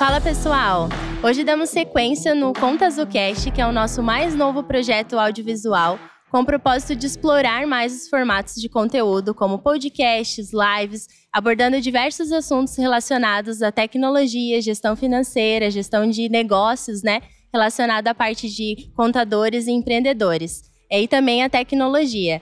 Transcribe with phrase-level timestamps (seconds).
[0.00, 0.88] Fala pessoal!
[1.22, 5.98] Hoje damos sequência no Conta Azucast, que é o nosso mais novo projeto audiovisual,
[6.30, 12.32] com o propósito de explorar mais os formatos de conteúdo, como podcasts, lives, abordando diversos
[12.32, 17.20] assuntos relacionados à tecnologia, gestão financeira, gestão de negócios, né?
[17.52, 20.62] Relacionado à parte de contadores e empreendedores.
[20.90, 22.40] E também a tecnologia.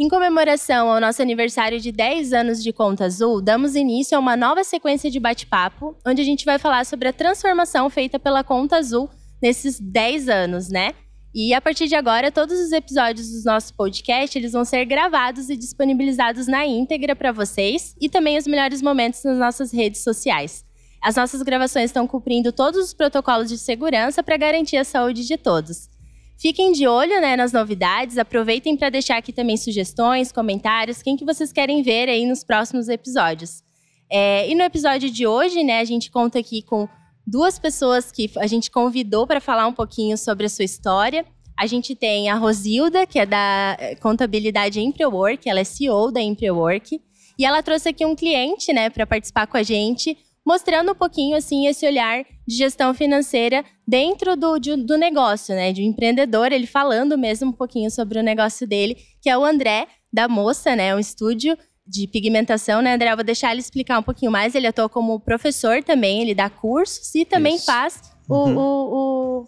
[0.00, 4.36] Em comemoração ao nosso aniversário de 10 anos de Conta Azul, damos início a uma
[4.36, 8.76] nova sequência de bate-papo, onde a gente vai falar sobre a transformação feita pela Conta
[8.78, 10.94] Azul nesses 10 anos, né?
[11.34, 15.50] E a partir de agora, todos os episódios do nosso podcast, eles vão ser gravados
[15.50, 20.64] e disponibilizados na íntegra para vocês e também os melhores momentos nas nossas redes sociais.
[21.02, 25.36] As nossas gravações estão cumprindo todos os protocolos de segurança para garantir a saúde de
[25.36, 25.90] todos.
[26.36, 31.24] Fiquem de olho né, nas novidades, aproveitem para deixar aqui também sugestões, comentários, quem que
[31.24, 33.62] vocês querem ver aí nos próximos episódios.
[34.10, 36.88] É, e no episódio de hoje, né, a gente conta aqui com
[37.26, 41.24] duas pessoas que a gente convidou para falar um pouquinho sobre a sua história.
[41.56, 46.20] A gente tem a Rosilda, que é da é, contabilidade Emprework, ela é CEO da
[46.20, 47.00] Emprework,
[47.38, 51.36] e ela trouxe aqui um cliente, né, para participar com a gente, mostrando um pouquinho
[51.36, 55.72] assim esse olhar de gestão financeira dentro do, de, do negócio, né?
[55.72, 59.44] De um empreendedor, ele falando mesmo um pouquinho sobre o negócio dele, que é o
[59.44, 60.94] André da Moça, né?
[60.94, 63.10] Um estúdio de pigmentação, né, André?
[63.10, 64.54] Eu vou deixar ele explicar um pouquinho mais.
[64.54, 67.66] Ele atua como professor também, ele dá cursos e também Isso.
[67.66, 68.56] faz o, uhum.
[68.56, 69.44] o,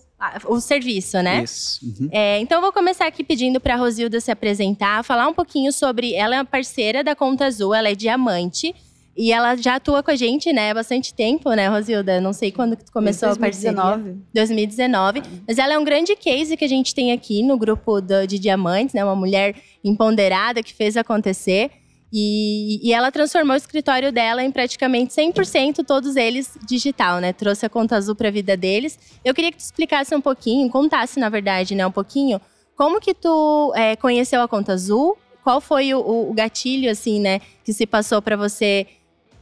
[0.49, 1.45] o, o, serviço, né?
[1.45, 1.81] Isso.
[1.85, 2.09] Uhum.
[2.11, 5.73] É, então, eu vou começar aqui pedindo para a Rosilda se apresentar, falar um pouquinho
[5.73, 6.15] sobre.
[6.15, 8.75] Ela é parceira da Conta Azul, ela é diamante.
[9.17, 12.21] E ela já atua com a gente, né, há bastante tempo, né, Rosilda?
[12.21, 13.81] Não sei quando que tu começou 2019.
[13.81, 14.19] a parceria.
[14.35, 15.23] 2019.
[15.47, 18.39] Mas ela é um grande case que a gente tem aqui no grupo do, de
[18.39, 19.05] diamantes, né?
[19.05, 19.55] Uma mulher
[19.85, 21.71] empoderada que fez acontecer.
[22.17, 27.33] E, e, ela transformou o escritório dela em praticamente 100%, todos eles digital, né?
[27.33, 28.97] Trouxe a conta azul para a vida deles.
[29.25, 32.41] Eu queria que tu explicasse um pouquinho, contasse, na verdade, né, um pouquinho,
[32.77, 37.41] como que tu é, conheceu a conta azul, qual foi o, o gatilho, assim, né,
[37.65, 38.87] que se passou para você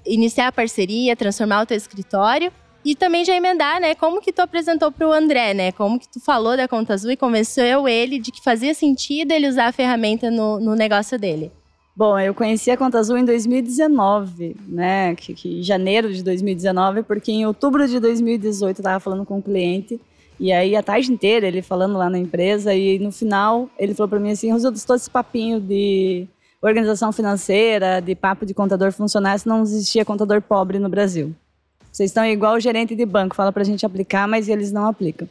[0.06, 2.52] iniciar a parceria, transformar o teu escritório
[2.84, 3.94] e também já emendar, né?
[3.94, 5.72] Como que tu apresentou para o André, né?
[5.72, 9.48] Como que tu falou da conta azul e convenceu ele de que fazia sentido ele
[9.48, 11.52] usar a ferramenta no, no negócio dele?
[11.94, 15.14] Bom, eu conheci a Conta Azul em 2019, né?
[15.14, 19.42] Que, que janeiro de 2019, porque em outubro de 2018 eu estava falando com um
[19.42, 20.00] cliente
[20.40, 24.08] e aí a tarde inteira ele falando lá na empresa e no final ele falou
[24.08, 26.26] para mim assim, Rosildo, todo esse papinho de
[26.62, 31.34] organização financeira, de papo de contador funcionasse, não existia contador pobre no Brasil.
[31.91, 34.87] Vocês estão igual o gerente de banco, fala para a gente aplicar, mas eles não
[34.87, 35.28] aplicam.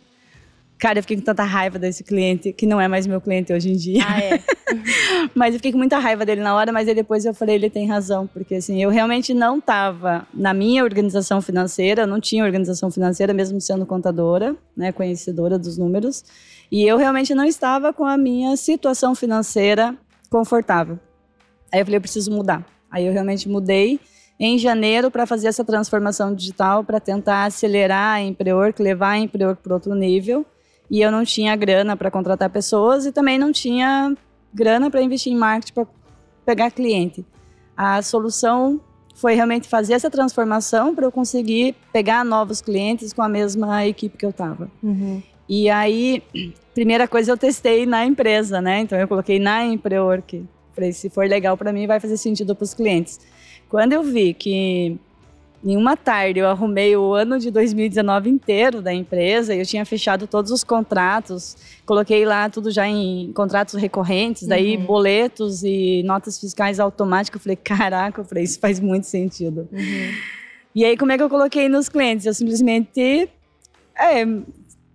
[0.77, 3.71] Cara, eu fiquei com tanta raiva desse cliente, que não é mais meu cliente hoje
[3.71, 4.03] em dia.
[4.03, 4.39] Ah, é?
[5.35, 7.87] mas eu fiquei com muita raiva dele na hora, mas depois eu falei, ele tem
[7.87, 8.25] razão.
[8.25, 13.61] Porque assim, eu realmente não estava na minha organização financeira, não tinha organização financeira, mesmo
[13.61, 16.25] sendo contadora, né, conhecedora dos números.
[16.71, 19.95] E eu realmente não estava com a minha situação financeira
[20.31, 20.97] confortável.
[21.71, 22.65] Aí eu falei, eu preciso mudar.
[22.89, 23.99] Aí eu realmente mudei
[24.39, 29.61] em janeiro para fazer essa transformação digital, para tentar acelerar a Emprework, levar a Emprework
[29.61, 30.45] para outro nível.
[30.89, 34.15] E eu não tinha grana para contratar pessoas e também não tinha
[34.53, 35.87] grana para investir em marketing para
[36.45, 37.25] pegar cliente.
[37.77, 38.81] A solução
[39.15, 44.17] foi realmente fazer essa transformação para eu conseguir pegar novos clientes com a mesma equipe
[44.17, 44.69] que eu estava.
[44.81, 45.21] Uhum.
[45.47, 46.23] E aí,
[46.73, 48.79] primeira coisa eu testei na empresa, né?
[48.79, 50.43] Então eu coloquei na Emprework
[50.81, 53.19] Falei, se for legal para mim, vai fazer sentido para os clientes.
[53.69, 54.97] Quando eu vi que
[55.63, 60.25] em uma tarde eu arrumei o ano de 2019 inteiro da empresa, eu tinha fechado
[60.25, 61.55] todos os contratos,
[61.85, 64.85] coloquei lá tudo já em contratos recorrentes, daí uhum.
[64.85, 67.39] boletos e notas fiscais automáticas.
[67.39, 69.69] Eu falei, caraca, eu falei, isso faz muito sentido.
[69.71, 70.11] Uhum.
[70.73, 72.25] E aí, como é que eu coloquei nos clientes?
[72.25, 73.29] Eu simplesmente
[73.95, 74.25] é,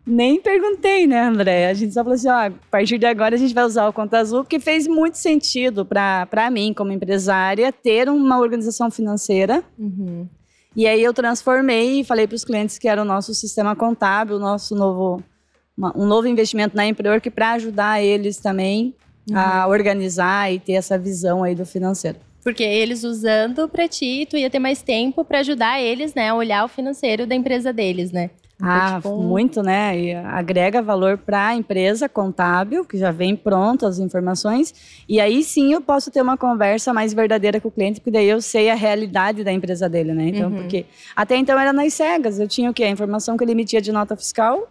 [0.06, 1.68] nem perguntei, né, André?
[1.68, 3.92] A gente só falou assim: ó, a partir de agora a gente vai usar o
[3.92, 9.64] Conta Azul, que fez muito sentido para mim, como empresária, ter uma organização financeira.
[9.76, 10.28] Uhum.
[10.76, 14.36] E aí eu transformei e falei para os clientes que era o nosso sistema contábil,
[14.36, 15.22] o nosso novo,
[15.76, 18.94] uma, um novo investimento na Emprework para ajudar eles também
[19.28, 19.36] uhum.
[19.36, 22.18] a organizar e ter essa visão aí do financeiro.
[22.44, 26.34] Porque eles usando para ti, tu ia ter mais tempo para ajudar eles, né, a
[26.34, 28.30] olhar o financeiro da empresa deles, né?
[28.56, 29.98] Então, ah, tipo, muito, né?
[29.98, 34.74] E agrega valor para a empresa contábil, que já vem pronto as informações.
[35.06, 38.26] E aí sim eu posso ter uma conversa mais verdadeira com o cliente, porque daí
[38.26, 40.28] eu sei a realidade da empresa dele, né?
[40.28, 40.56] Então, uhum.
[40.56, 42.40] porque até então era nas cegas.
[42.40, 42.84] Eu tinha o quê?
[42.84, 44.66] A informação que ele emitia de nota fiscal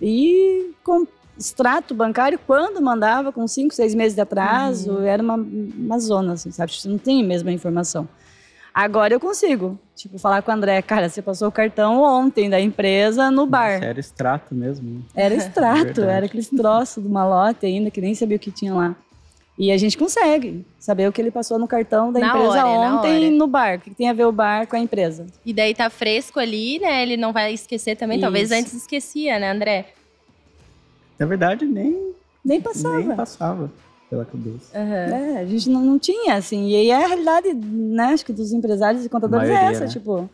[0.00, 1.04] e com
[1.36, 4.92] extrato bancário quando mandava, com cinco, seis meses de atraso.
[4.92, 5.02] Uhum.
[5.02, 6.72] Era uma, uma zona, assim, sabe?
[6.72, 8.08] Você não tem a mesma informação.
[8.74, 12.60] Agora eu consigo, tipo, falar com o André, cara, você passou o cartão ontem da
[12.60, 13.74] empresa no bar.
[13.74, 14.90] Nossa, era extrato mesmo.
[14.90, 15.00] né?
[15.14, 16.08] Era extrato, Verdade.
[16.08, 18.96] era aqueles troços do malote ainda, que nem sabia o que tinha lá.
[19.56, 22.94] E a gente consegue saber o que ele passou no cartão da Na empresa hora,
[22.96, 23.76] ontem no bar.
[23.76, 25.26] O que tem a ver o bar com a empresa?
[25.46, 27.04] E daí tá fresco ali, né?
[27.04, 28.18] Ele não vai esquecer também.
[28.18, 28.60] Talvez Isso.
[28.60, 29.86] antes esquecia, né, André?
[31.16, 32.12] Na verdade, nem,
[32.44, 32.98] Nem passava.
[32.98, 33.70] nem passava
[34.08, 34.76] pela cabeça.
[34.78, 35.14] Aham.
[35.16, 36.68] É, a gente não, não tinha, assim.
[36.68, 39.84] E aí é a realidade, né, acho que dos empresários e contadores é Maioria, essa,
[39.84, 39.90] né?
[39.90, 40.28] tipo...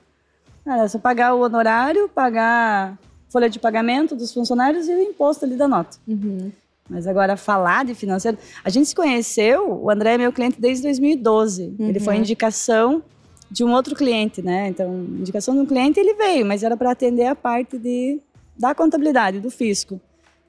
[0.64, 2.98] Cara, é só pagar o honorário, pagar
[3.30, 5.96] folha de pagamento dos funcionários e o imposto ali da nota.
[6.06, 6.52] Uhum.
[6.88, 8.36] Mas agora, falar de financeiro...
[8.64, 11.76] A gente se conheceu, o André é meu cliente desde 2012.
[11.78, 12.20] Ele foi Uhum.
[12.20, 13.02] indicação
[13.50, 14.68] de um outro cliente, né?
[14.68, 18.20] Então, indicação de um cliente, ele veio, mas era para atender a parte de,
[18.56, 20.00] da contabilidade, do fisco.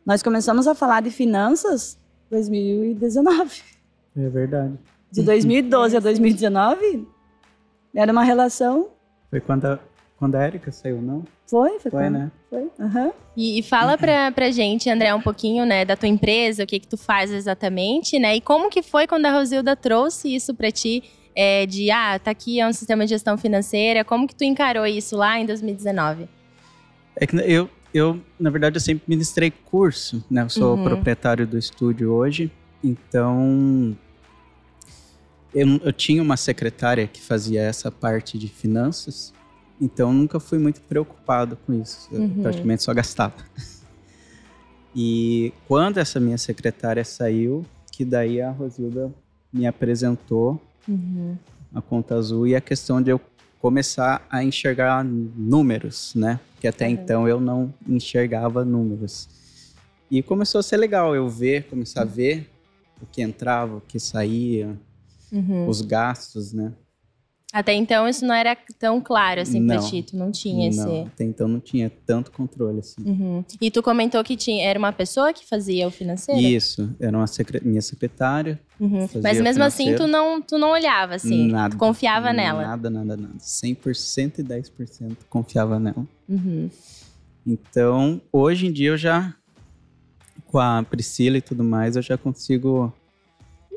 [0.06, 1.98] Nós começamos a falar de finanças
[2.32, 3.62] 2019.
[4.18, 4.74] É verdade.
[5.12, 7.08] De 2012 a 2019,
[7.94, 8.88] era uma relação...
[9.30, 9.80] Foi quando a,
[10.18, 11.24] quando a Erika saiu, não?
[11.48, 12.32] Foi, foi, Foi, quando- né?
[12.50, 13.12] Foi, aham.
[13.36, 16.80] E, e fala pra, pra gente, André, um pouquinho, né, da tua empresa, o que
[16.80, 18.36] que tu faz exatamente, né?
[18.38, 21.04] E como que foi quando a Rosilda trouxe isso pra ti,
[21.36, 24.04] é, de, ah, tá aqui, é um sistema de gestão financeira.
[24.04, 26.28] Como que tu encarou isso lá em 2019?
[27.16, 30.44] É que eu, eu, na verdade, eu sempre ministrei curso, né?
[30.44, 30.84] Eu sou Uhum.
[30.84, 32.52] proprietário do estúdio hoje,
[32.84, 33.96] então
[35.54, 39.34] eu, eu tinha uma secretária que fazia essa parte de finanças,
[39.80, 42.08] então nunca fui muito preocupado com isso.
[42.12, 42.42] Eu Uhum.
[42.42, 43.36] praticamente só gastava.
[44.94, 49.10] E quando essa minha secretária saiu, que daí a Rosilda
[49.52, 51.38] me apresentou Uhum.
[51.74, 53.18] a conta azul e a questão de eu
[53.62, 56.40] começar a enxergar números, né?
[56.60, 56.92] Que até Uhum.
[56.94, 59.30] então eu não enxergava números.
[60.10, 62.50] E começou a ser legal eu ver, começar a ver
[63.02, 64.76] o que entrava, o que saía,
[65.32, 65.68] Uhum.
[65.70, 66.74] os gastos, né?
[67.54, 69.90] Até então isso não era tão claro assim pra Não.
[69.90, 70.80] ti, tu não tinha esse.
[70.80, 73.02] Não, até então não tinha tanto controle assim.
[73.04, 73.44] Uhum.
[73.60, 76.40] E tu comentou que tinha, era uma pessoa que fazia o financeiro?
[76.40, 78.58] Isso, era uma secre- minha secretária.
[78.80, 79.08] Uhum.
[79.22, 81.76] Mas mesmo assim tu não, tu não olhava assim, nada.
[81.76, 82.62] tu confiava nela.
[82.62, 83.38] Nada, nada, nada.
[83.38, 86.08] 100% e 10% confiava nela.
[86.30, 86.70] Uhum.
[87.46, 89.34] Então, hoje em dia eu já,
[90.46, 92.94] com a Priscila e tudo mais, eu já consigo.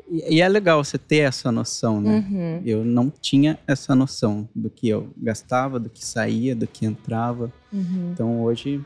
[0.09, 2.25] E, é legal você ter essa noção, né?
[2.29, 2.61] Uhum.
[2.65, 7.51] Eu não tinha essa noção do que eu gastava, do que saía, do que entrava.
[7.73, 8.11] Uhum.
[8.13, 8.83] Então hoje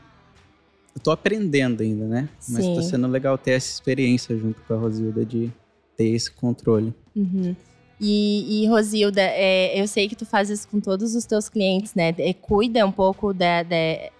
[0.94, 2.28] eu tô aprendendo ainda, né?
[2.48, 2.90] Mas tá Sim.
[2.90, 5.50] sendo legal ter essa experiência junto com a Rosilda de
[5.96, 6.94] ter esse controle.
[7.14, 7.54] Uhum.
[8.00, 11.94] E, e, Rosilda, é, eu sei que tu faz isso com todos os teus clientes,
[11.94, 12.14] né?
[12.16, 13.76] É, cuida um pouco da, da.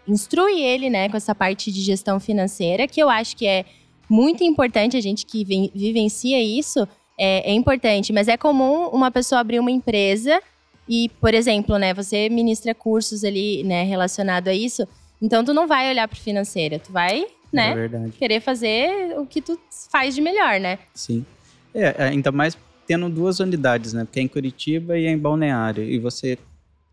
[0.06, 3.64] Instrui ele, né, com essa parte de gestão financeira, que eu acho que é
[4.10, 6.86] muito importante, a gente que vivencia isso,
[7.18, 10.42] é, é importante, mas é comum uma pessoa abrir uma empresa
[10.88, 14.86] e, por exemplo, né, você ministra cursos ali, né, relacionado a isso,
[15.22, 18.12] então tu não vai olhar pro financeiro, tu vai, É né, verdade.
[18.18, 19.58] querer fazer o que tu
[19.90, 20.78] faz de melhor, né?
[20.94, 21.24] Sim.
[21.72, 24.04] É, ainda mais tendo duas unidades, né?
[24.04, 25.84] Porque é em Curitiba e é em Balneário.
[25.84, 26.36] E você.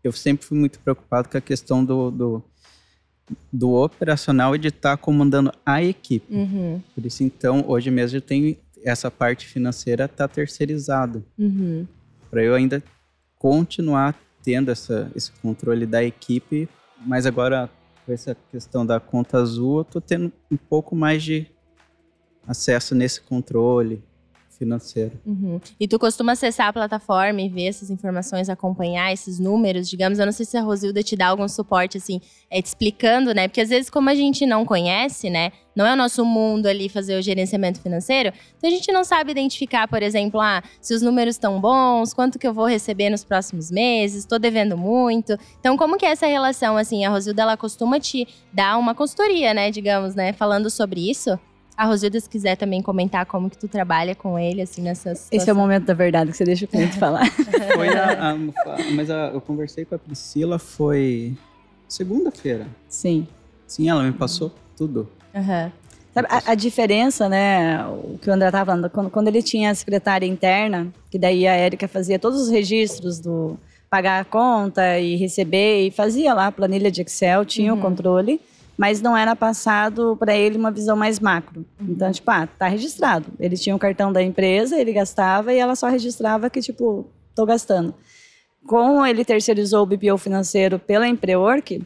[0.04, 2.44] Eu sempre fui muito preocupado com a questão do, do,
[3.52, 6.32] do operacional e de estar comandando a equipe.
[6.34, 11.24] Uhum, Por isso, então, hoje mesmo eu tenho essa parte financeira tá terceirizado.
[11.38, 11.86] uhum.
[12.30, 12.82] Para eu ainda
[13.38, 16.68] continuar tendo essa, esse controle da equipe,
[17.06, 17.70] mas agora
[18.04, 21.46] com essa questão da conta azul, eu tô tendo um pouco mais de
[22.46, 24.02] acesso nesse controle
[24.58, 25.12] financeiro.
[25.24, 25.60] Uhum.
[25.78, 30.18] E tu costuma acessar a plataforma e ver essas informações, acompanhar esses números, digamos.
[30.18, 33.46] Eu não sei se a Rosilda te dá algum suporte, assim, é, te explicando, né?
[33.46, 35.52] Porque às vezes, como a gente não conhece, né?
[35.76, 39.30] Não é o nosso mundo ali fazer o gerenciamento financeiro, então a gente não sabe
[39.30, 43.22] identificar, por exemplo, ah, se os números estão bons, quanto que eu vou receber nos
[43.22, 45.38] próximos meses, estou devendo muito.
[45.60, 47.04] Então, como que é essa relação, assim?
[47.04, 49.70] A Rosilda, ela costuma te dar uma consultoria, né?
[49.70, 50.32] Digamos, né?
[50.32, 51.38] Falando sobre isso.
[51.78, 55.28] A Rosilda, se quiser também comentar como que tu trabalha com ele, assim, nessa situação.
[55.38, 57.24] Esse é o momento da verdade que você deixa o cliente falar.
[57.74, 58.36] Foi a, a-
[58.94, 61.36] mas a- eu conversei com a Priscila foi
[61.88, 62.66] segunda-feira.
[62.88, 63.26] Sim.
[63.66, 65.08] Sim, ela me passou tudo.
[65.34, 65.70] Aham.
[66.14, 69.70] Sabe, a, a diferença, né, o que o André estava falando, quando, quando ele tinha
[69.70, 73.56] a secretária interna, que daí a Érica fazia todos os registros do
[73.90, 77.78] pagar a conta e receber, e fazia lá a planilha de Excel, tinha Uhum.
[77.78, 78.40] o controle,
[78.78, 81.66] mas não era passado para ele uma visão mais macro.
[81.80, 81.88] Uhum.
[81.90, 83.26] Então, tipo, ah, tá registrado.
[83.40, 87.04] Ele tinha o cartão da empresa, ele gastava e ela só registrava que, tipo,
[87.34, 87.92] tô gastando.
[88.66, 91.82] Com ele terceirizou o BPO financeiro pela Emprework,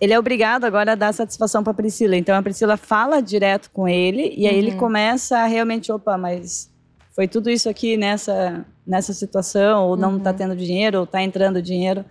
[0.00, 2.16] ele é obrigado agora a dar satisfação para Priscila.
[2.16, 4.78] Então a Priscila fala direto com ele e aí ele Uhum.
[4.78, 6.70] começa a realmente, opa, mas
[7.14, 10.36] foi tudo isso aqui nessa, nessa situação, ou não está Uhum.
[10.36, 12.04] tendo dinheiro, ou está entrando dinheiro.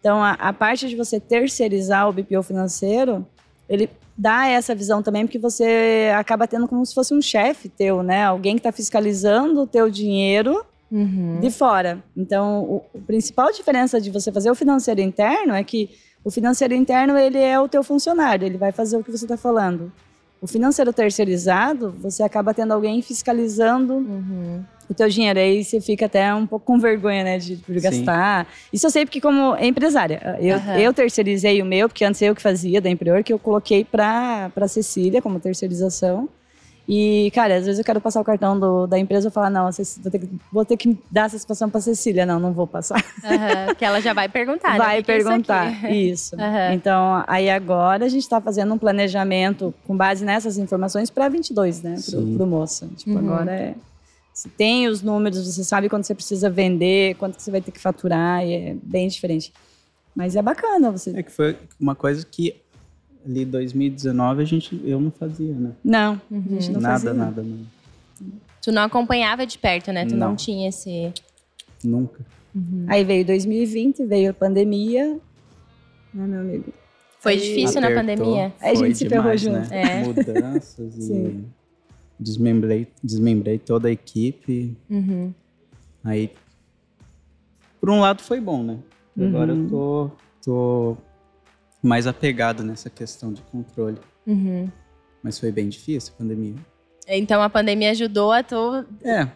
[0.00, 3.26] Então, a, a parte de você terceirizar o BPO financeiro,
[3.68, 8.02] ele dá essa visão também, porque você acaba tendo como se fosse um chefe teu,
[8.02, 8.24] né?
[8.24, 11.40] Alguém que está fiscalizando o teu dinheiro Uhum.
[11.40, 12.00] de fora.
[12.16, 15.90] Então, o, a principal diferença de você fazer o financeiro interno é que
[16.24, 19.36] o financeiro interno, ele é o teu funcionário, ele vai fazer o que você está
[19.36, 19.92] falando.
[20.40, 24.62] O financeiro terceirizado, você acaba tendo alguém fiscalizando Uhum.
[24.88, 25.38] o teu dinheiro.
[25.38, 28.46] Aí você fica até um pouco com vergonha, né, de, de gastar.
[28.72, 30.78] Isso eu sei porque como empresária, eu, Aham.
[30.78, 34.50] eu terceirizei o meu, porque antes eu que fazia da Empreor, que eu coloquei para
[34.54, 36.28] para Cecília como terceirização.
[36.88, 39.68] E, cara, às vezes eu quero passar o cartão do, da empresa e falar, não,
[40.02, 42.24] vou ter, que, vou ter que dar essa situação para Cecília.
[42.24, 43.04] Não, não vou passar.
[43.24, 44.78] Aham, Que ela já vai perguntar, né?
[44.78, 45.66] Vai "O que que é isso perguntar.
[45.68, 46.36] aqui?" Isso.
[46.40, 46.72] Aham.
[46.74, 51.82] Então, aí agora a gente está fazendo um planejamento com base nessas informações para 22,
[51.82, 51.96] né?
[52.08, 52.86] Pro, pro moço.
[52.96, 53.18] Tipo, Uhum.
[53.18, 53.74] agora é.
[54.32, 57.72] Você tem os números, você sabe quanto você precisa vender, quanto que você vai ter
[57.72, 59.50] que faturar, e é bem diferente.
[60.14, 61.10] Mas é bacana você.
[61.18, 62.54] É que foi uma coisa que
[63.26, 65.72] ali 2019 a gente, eu não fazia, né?
[65.84, 66.44] Não, Uhum.
[66.46, 67.14] a gente não nada, fazia.
[67.14, 67.58] nada, não.
[68.62, 70.04] Tu não acompanhava de perto, né?
[70.06, 70.36] Tu não, Não.
[70.36, 71.12] tinha esse.
[71.84, 72.24] Nunca.
[72.88, 75.18] Aí veio 2020, veio a pandemia.
[76.14, 76.72] Né, meu amigo?
[77.20, 78.16] Foi Aí- difícil na Apertou.
[78.16, 78.52] pandemia.
[78.60, 79.68] Aí a gente se ferrou junto.
[79.68, 80.00] Né?
[80.00, 80.04] É.
[80.04, 81.44] Mudanças e
[82.18, 84.76] desmembrei, desmembrei toda a equipe.
[84.88, 85.32] Uhum.
[86.02, 86.30] Aí,
[87.80, 88.78] por um lado foi bom, né?
[89.20, 89.64] Agora Uhum.
[89.64, 90.10] eu tô,
[90.44, 90.96] tô
[91.86, 93.98] mais apegado nessa questão de controle.
[94.26, 94.68] Uhum.
[95.22, 96.54] Mas foi bem difícil a pandemia.
[97.08, 98.84] Então a pandemia ajudou a tu.
[99.04, 99.28] É,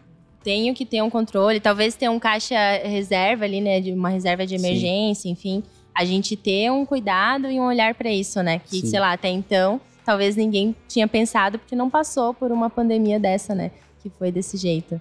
[0.43, 3.79] Tenho que ter um controle, talvez ter um caixa reserva ali, né?
[3.79, 4.65] De uma reserva de Sim.
[4.65, 5.63] emergência, enfim.
[5.93, 8.59] A gente ter um cuidado e um olhar para isso, né?
[8.59, 8.87] Que, Sim.
[8.87, 13.53] sei lá, até então, talvez ninguém tinha pensado, porque não passou por uma pandemia dessa,
[13.53, 13.71] né?
[14.01, 14.99] Que foi desse jeito.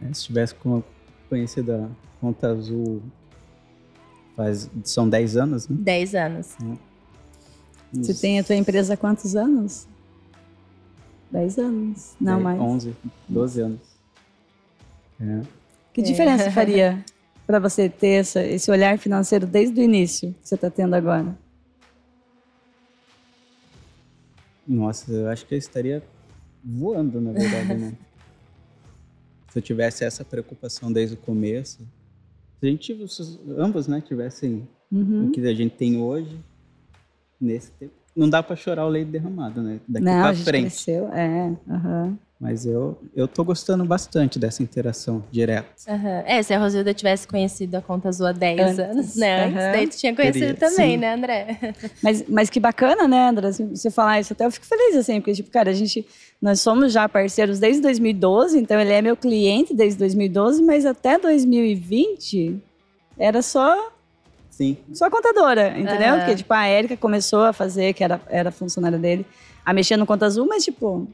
[0.00, 0.82] é, se tivesse con-
[1.28, 1.88] conhecido a
[2.20, 3.02] Conta Azul
[4.36, 5.76] faz, são 10 anos, né?
[5.80, 6.54] 10 anos.
[7.92, 9.86] Você tem a tua empresa há quantos anos?
[11.30, 12.14] 10 anos.
[12.20, 12.60] Não É, mais.
[12.60, 12.94] 11,
[13.28, 13.80] 12 anos.
[15.20, 15.40] É.
[15.92, 16.04] Que É.
[16.04, 17.02] diferença faria
[17.46, 21.36] para você ter essa- esse olhar financeiro desde o início que você está tendo agora?
[24.66, 26.02] Nossa, eu acho que eu estaria
[26.64, 27.94] voando, na verdade, né?
[29.50, 31.78] Se eu tivesse essa preocupação desde o começo.
[32.66, 35.28] A gente, se ambos, né, tivessem Uhum.
[35.28, 36.38] o que a gente tem hoje,
[37.40, 37.94] nesse tempo.
[38.16, 39.78] Não dá pra chorar o leite derramado, né?
[39.86, 40.62] Daqui Não, a pra gente frente.
[40.62, 41.08] cresceu.
[41.12, 42.18] É, aham.
[42.38, 45.68] Mas eu, eu tô gostando bastante dessa interação direta.
[45.88, 46.22] Aham.
[46.26, 49.44] É, se a Rosilda tivesse conhecido a Conta Azul há 10 Antes, anos, né?
[49.46, 49.72] Antes, aham.
[49.72, 50.96] daí tu tinha conhecido Teria, também, sim.
[50.98, 51.58] né, André?
[52.02, 53.52] Mas, mas que bacana, né, André?
[53.52, 56.06] Se você falar isso, até eu fico feliz, assim, porque, tipo, cara, a gente,
[56.40, 61.18] nós somos já parceiros desde 2012, então ele é meu cliente desde 2012, mas até
[61.18, 62.60] 2020
[63.18, 63.92] era só,
[64.56, 64.76] Sim.
[64.94, 66.14] só contadora, entendeu?
[66.14, 66.18] Aham.
[66.20, 69.26] Porque, tipo, a Érica começou a fazer, que era, era funcionária dele,
[69.64, 71.06] a mexer no Conta Azul, mas, tipo,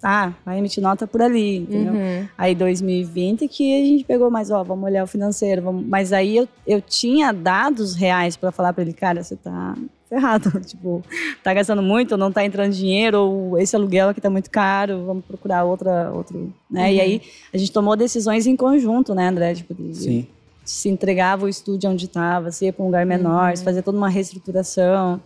[0.00, 1.92] tá, vai emitir nota por ali, entendeu?
[1.94, 2.28] Uhum.
[2.38, 5.84] Aí 2020 que a gente pegou mais, ó, vamos olhar o financeiro, vamos...
[5.84, 9.74] mas aí eu, eu tinha dados reais para falar para ele, cara, você tá
[10.08, 11.02] ferrado, tipo,
[11.42, 15.24] tá gastando muito, não tá entrando dinheiro, ou esse aluguel aqui tá muito caro, vamos
[15.24, 16.92] procurar outra, outro, né?
[16.92, 17.02] E Uhum.
[17.02, 17.22] aí
[17.52, 20.26] a gente tomou decisões em conjunto, né, André, tipo, de, Sim.
[20.70, 23.56] Se entregava o estúdio onde estava, se ia para um lugar menor, Uhum.
[23.56, 25.20] se fazia toda uma reestruturação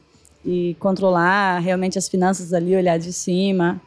[0.44, 3.80] e controlar realmente as finanças ali, olhar de cima.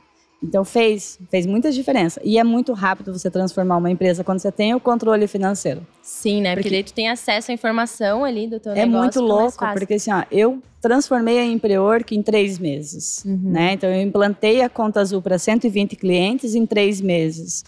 [0.43, 2.21] Então fez, fez muita diferença.
[2.23, 5.81] E é muito rápido você transformar uma empresa quando você tem o controle financeiro.
[6.03, 6.49] Sim, né?
[6.53, 8.97] Porque, Porque- daí tu tem acesso à informação ali do teu é negócio.
[8.99, 13.23] muito fica mais louco, porque assim, ó, eu transformei a Empreor que em três meses,
[13.25, 13.39] Uhum.
[13.51, 13.73] né?
[13.73, 17.63] Então eu implantei a conta azul para 120 clientes em três meses.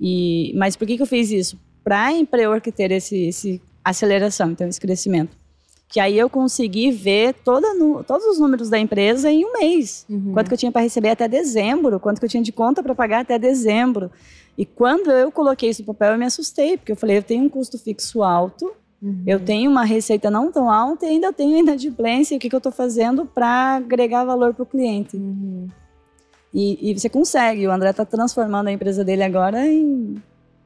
[0.00, 1.58] E, mas por que, que eu fiz isso?
[1.84, 5.36] Para a Empreor que ter esse, esse aceleração, então esse crescimento.
[5.86, 7.68] Que aí eu consegui ver toda
[8.04, 10.04] todos os números da empresa em um mês.
[10.08, 10.32] Uhum.
[10.32, 12.94] Quanto que eu tinha para receber até dezembro, quanto que eu tinha de conta para
[12.94, 14.10] pagar até dezembro.
[14.56, 17.44] E quando eu coloquei isso no papel, eu me assustei, porque eu falei, eu tenho
[17.44, 18.72] um custo fixo alto,
[19.04, 19.22] Uhum.
[19.26, 22.34] eu tenho uma receita não tão alta e ainda tenho inadimplência.
[22.34, 25.18] E o que, que eu estou fazendo para agregar valor para o cliente?
[25.18, 25.68] Uhum.
[26.54, 27.66] E, e você consegue.
[27.68, 30.14] O André está transformando a empresa dele agora em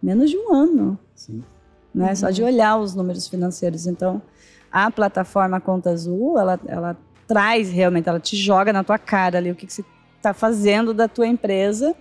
[0.03, 1.43] menos de um ano, Sim.
[1.95, 2.11] né?
[2.11, 2.17] Uhum.
[2.17, 3.87] Só de olhar os números financeiros.
[3.87, 4.21] Então,
[4.71, 9.51] a plataforma Conta Azul, ela, ela traz realmente, ela te joga na tua cara ali
[9.51, 9.85] o que, que você
[10.17, 11.95] está fazendo da tua empresa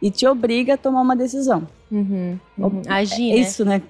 [0.00, 1.66] e te obriga a tomar uma decisão.
[1.90, 2.38] Uhum.
[2.56, 2.82] Uhum.
[2.88, 3.40] Agir, É né?
[3.40, 3.82] isso, né?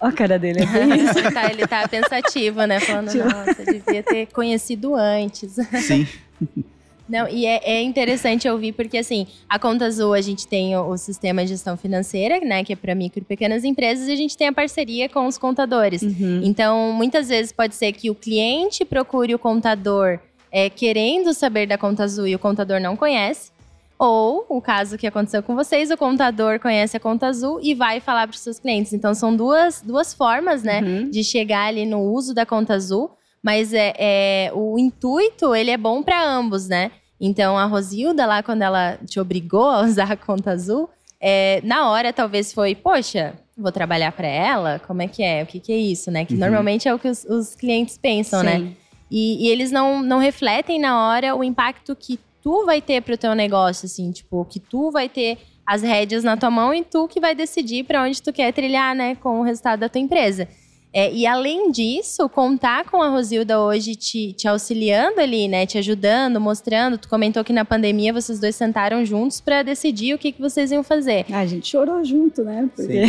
[0.00, 1.18] Ó a cara dele, é bem isso.
[1.18, 2.78] ele, tá, ele tá pensativo, né?
[2.78, 5.54] Falando, Tipo- nossa, devia ter conhecido antes.
[5.82, 6.06] Sim.
[7.08, 10.90] Não, e é, é interessante ouvir, porque assim, a Conta Azul, a gente tem o,
[10.90, 14.16] o sistema de gestão financeira, né, que é para micro e pequenas empresas, e a
[14.16, 16.02] gente tem a parceria com os contadores.
[16.02, 16.42] Uhum.
[16.44, 20.18] Então, muitas vezes pode ser que o cliente procure o contador
[20.52, 23.50] é, querendo saber da Conta Azul e o contador não conhece.
[23.98, 27.98] Ou o caso que aconteceu com vocês, o contador conhece a Conta Azul e vai
[27.98, 28.92] falar para os seus clientes.
[28.92, 31.10] Então, são duas, duas formas, né, Uhum.
[31.10, 33.10] de chegar ali no uso da Conta Azul.
[33.48, 36.90] Mas é, é o intuito, ele é bom para ambos, né?
[37.18, 40.86] Então, a Rosilda lá, quando ela te obrigou a usar a Conta Azul,
[41.18, 44.78] é, na hora talvez foi, poxa, vou trabalhar para ela?
[44.86, 45.42] Como é que é?
[45.42, 46.26] O que, que é isso, né?
[46.26, 46.40] Que Uhum.
[46.40, 48.58] normalmente é o que os, os clientes pensam, né?
[48.58, 48.76] Sim.
[49.10, 53.16] E, e eles não, não refletem na hora o impacto que tu vai ter pro
[53.16, 57.08] teu negócio, assim, tipo, que tu vai ter as rédeas na tua mão e tu
[57.08, 60.46] que vai decidir para onde tu quer trilhar, né, com o resultado da tua empresa.
[60.92, 65.76] É, e além disso, contar com a Rosilda hoje te, te auxiliando ali, né, te
[65.78, 66.96] ajudando, mostrando.
[66.96, 70.72] Tu comentou que na pandemia vocês dois sentaram juntos para decidir o que, que vocês
[70.72, 71.26] iam fazer.
[71.30, 72.68] Ah, a gente chorou junto, né?
[72.74, 73.02] Porque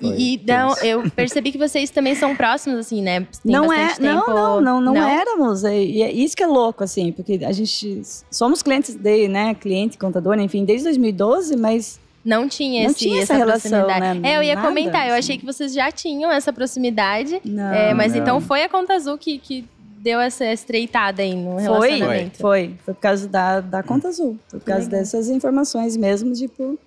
[0.00, 0.86] Foi E, e não, tenso.
[0.86, 3.20] eu percebi que vocês também são próximos, assim, né?
[3.20, 5.64] Tem não é, não, tempo- não, não, não, éramos.
[5.64, 9.54] E e é isso que é louco, assim, porque a gente somos clientes de, né,
[9.54, 14.18] cliente, contador, enfim, desde 2012, mas Não tinha, Não esse, tinha essa, essa relação, proximidade.
[14.20, 14.32] né?
[14.32, 17.40] É, eu ia Nada, comentar, eu achei que vocês já tinham essa proximidade.
[17.44, 17.72] não.
[17.72, 18.20] é, mas não.
[18.20, 19.64] então foi a Conta Azul que, que
[19.98, 22.38] deu essa estreitada aí no Foi, relacionamento.
[22.38, 25.00] foi, foi por causa da, da conta azul, por causa legal.
[25.00, 26.78] dessas informações mesmo, tipo,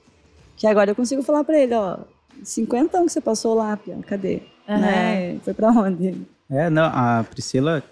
[0.56, 1.98] que agora eu consigo falar pra ele, ó,
[2.44, 4.42] 50 anos que você passou lá, Pia, cadê?
[4.70, 4.80] Aham.
[4.80, 5.38] Né?
[5.44, 6.22] Foi pra onde?
[6.50, 7.84] É, não, a Priscila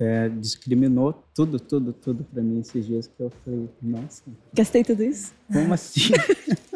[0.00, 4.22] é, discriminou tudo, tudo, tudo pra mim esses dias que eu falei, nossa,
[4.54, 5.32] Gastei tudo isso?
[5.52, 6.12] como assim?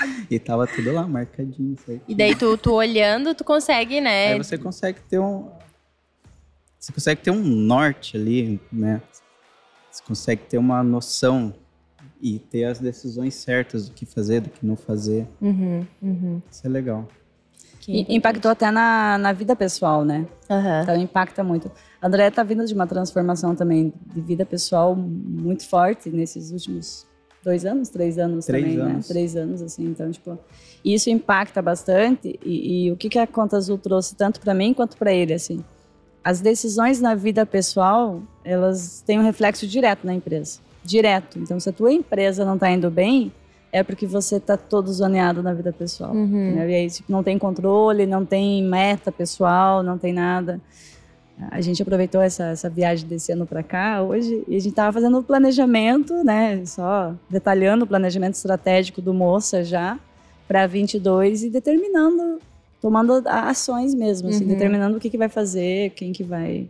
[0.30, 1.76] e tava tudo lá, marcadinho.
[1.78, 2.02] Certinho.
[2.08, 4.32] E daí tu, tu olhando, tu consegue, né?
[4.32, 5.50] Aí você consegue ter um.
[6.78, 9.00] Você consegue ter um norte ali, né?
[9.90, 11.54] Você consegue ter uma noção
[12.20, 15.26] e ter as decisões certas do que fazer, do que não fazer.
[15.40, 16.42] Uhum, uhum.
[16.50, 17.08] Isso é legal.
[17.88, 20.26] E impactou até na, na vida pessoal, né?
[20.50, 20.82] Aham.
[20.82, 21.70] Então impacta muito.
[22.00, 27.05] A André tá vindo de uma transformação também de vida pessoal muito forte nesses últimos
[27.46, 28.92] dois anos, três anos Três também, né?
[28.92, 29.06] anos.
[29.06, 29.84] Três anos, assim.
[29.86, 30.36] Então, tipo,
[30.84, 32.38] isso impacta bastante.
[32.44, 35.32] E, e o que, que a Conta Azul trouxe tanto para mim quanto para ele,
[35.32, 35.64] assim?
[36.24, 40.58] As decisões na vida pessoal, elas têm um reflexo direto na empresa.
[40.84, 41.38] Direto.
[41.38, 43.32] Então, se a tua empresa não tá indo bem,
[43.70, 46.12] é porque você tá todo zoneado na vida pessoal.
[46.12, 46.56] Uhum.
[46.56, 46.68] né?
[46.68, 50.60] E aí, tipo, não tem controle, não tem meta pessoal, não tem nada.
[51.50, 54.94] A gente aproveitou essa, essa viagem desse ano para cá hoje e a gente tava
[54.94, 56.64] fazendo o planejamento, né?
[56.64, 59.98] Só detalhando o planejamento estratégico do Moça já
[60.48, 62.40] para 22 e determinando,
[62.80, 64.48] tomando ações mesmo, assim, Uhum.
[64.50, 66.68] determinando o que, que vai fazer, quem que vai.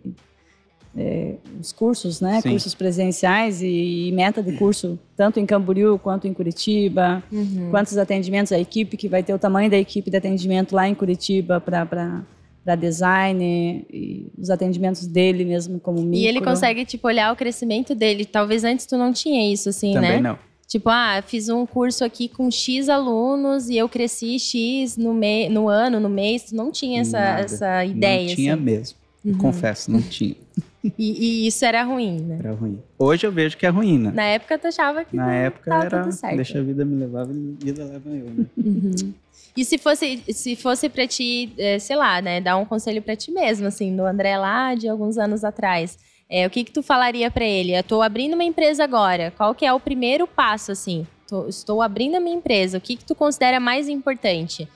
[0.98, 2.40] é, os cursos, né?
[2.40, 2.50] Sim.
[2.52, 7.68] Cursos presenciais e, e meta de curso, tanto em Camboriú quanto em Curitiba Uhum.
[7.70, 10.94] quantos atendimentos a equipe que vai ter o tamanho da equipe de atendimento lá em
[10.94, 12.22] Curitiba para
[12.66, 16.16] para design e os atendimentos dele mesmo como micro.
[16.16, 18.24] E ele consegue, tipo, olhar o crescimento dele.
[18.24, 20.20] Talvez antes tu não tinha isso, assim, Também né?
[20.20, 20.38] não.
[20.66, 25.48] Tipo, ah, fiz um curso aqui com X alunos e eu cresci X no, me
[25.48, 26.42] no ano, no mês.
[26.42, 27.40] Tu não tinha essa, Nada.
[27.42, 28.62] essa ideia, Não tinha assim.
[28.64, 28.98] mesmo.
[29.24, 30.34] Eu Confesso, não tinha.
[30.96, 32.36] E, e isso era ruim, né?
[32.38, 32.78] Era ruim.
[32.96, 34.12] Hoje eu vejo que é ruim, né?
[34.14, 36.36] Na época tu achava que Na não época tava era tudo certo.
[36.36, 38.46] deixa a vida me levar, a vida leva eu, né?
[38.56, 39.12] Uhum.
[39.56, 43.16] E se fosse, se fosse pra ti, eh, sei lá, né, dar um conselho pra
[43.16, 46.82] ti mesmo, assim, do André lá de alguns anos atrás, é, o que que tu
[46.82, 47.72] falaria pra ele?
[47.76, 51.06] Eu tô abrindo uma empresa agora, qual que é o primeiro passo, assim?
[51.26, 54.68] Tô- estou abrindo a minha empresa, o que que tu considera mais importante?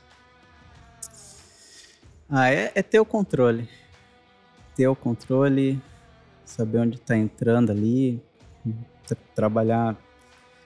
[2.29, 3.69] Ah, é, é ter o controle.
[4.77, 5.81] Ter o controle,
[6.45, 8.21] saber onde está entrando ali,
[9.07, 9.97] tra- trabalhar,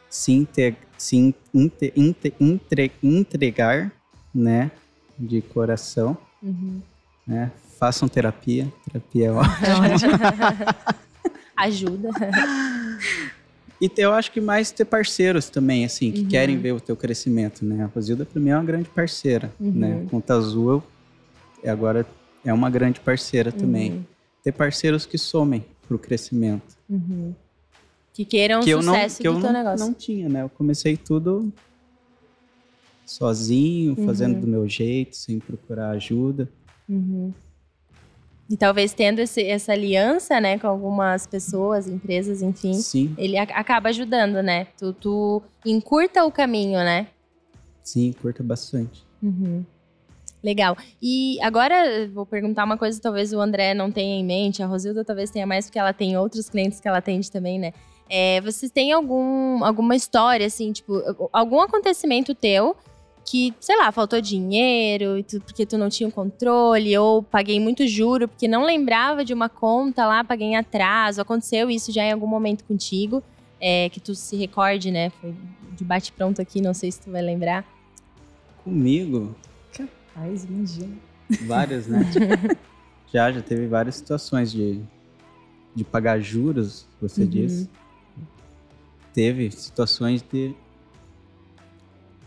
[0.09, 3.91] se, inte- se in- inte- inte- entre- entregar,
[4.35, 4.71] né,
[5.19, 6.81] de coração, Uhum.
[7.27, 10.13] né, façam terapia, terapia é ótimo.
[11.57, 12.11] Ajuda.
[13.81, 16.29] E eu acho que mais ter parceiros também, assim, que Uhum.
[16.29, 17.85] querem ver o teu crescimento, né?
[17.85, 19.71] A Rosilda, pra mim, é uma grande parceira, Uhum.
[19.73, 20.07] né?
[20.11, 20.83] Conta Azul,
[21.63, 22.07] é agora
[22.45, 23.93] é uma grande parceira também.
[23.93, 24.05] Uhum.
[24.43, 26.75] Ter parceiros que somem pro crescimento.
[26.89, 27.35] Uhum.
[28.13, 29.87] Que queiram o que eu não, sucesso que eu do teu não, negócio.
[29.87, 30.43] não tinha, né?
[30.43, 31.53] Eu comecei tudo
[33.07, 34.07] sozinho, Uhum.
[34.07, 36.49] fazendo do meu jeito, sem procurar ajuda.
[36.89, 37.33] Uhum.
[38.51, 43.53] E talvez tendo esse- essa aliança, né, com algumas pessoas, empresas, enfim, Sim, ele ac-
[43.53, 44.67] acaba ajudando, né?
[44.79, 47.09] Tu, tu encurta o caminho, né?
[47.83, 49.05] sim, curta bastante.
[49.23, 49.63] Uhum.
[50.43, 50.77] Legal.
[51.03, 54.67] E agora vou perguntar uma coisa que talvez o André não tenha em mente, a
[54.67, 57.73] Rosilda talvez tenha mais, porque ela tem outros clientes que ela atende também, né?
[58.09, 60.95] É, vocês têm algum, alguma história, assim, tipo,
[61.33, 62.77] algum acontecimento teu
[63.25, 67.87] que, sei lá, faltou dinheiro tu, porque tu não tinha o controle, ou paguei muito
[67.87, 71.21] juro porque não lembrava de uma conta lá, paguei em atraso.
[71.21, 73.23] Aconteceu isso já em algum momento contigo,
[73.61, 75.11] é, que tu se recorde, né?
[75.11, 75.35] Foi
[75.75, 77.65] de bate-pronto aqui, não sei se tu vai lembrar.
[78.63, 79.35] Comigo?
[79.73, 80.97] Capaz, imagina.
[81.47, 82.01] Várias, né?
[83.13, 84.81] já, já teve várias situações de,
[85.75, 87.29] de pagar juros, você uhum.
[87.29, 87.71] disse.
[89.13, 90.55] Teve situações de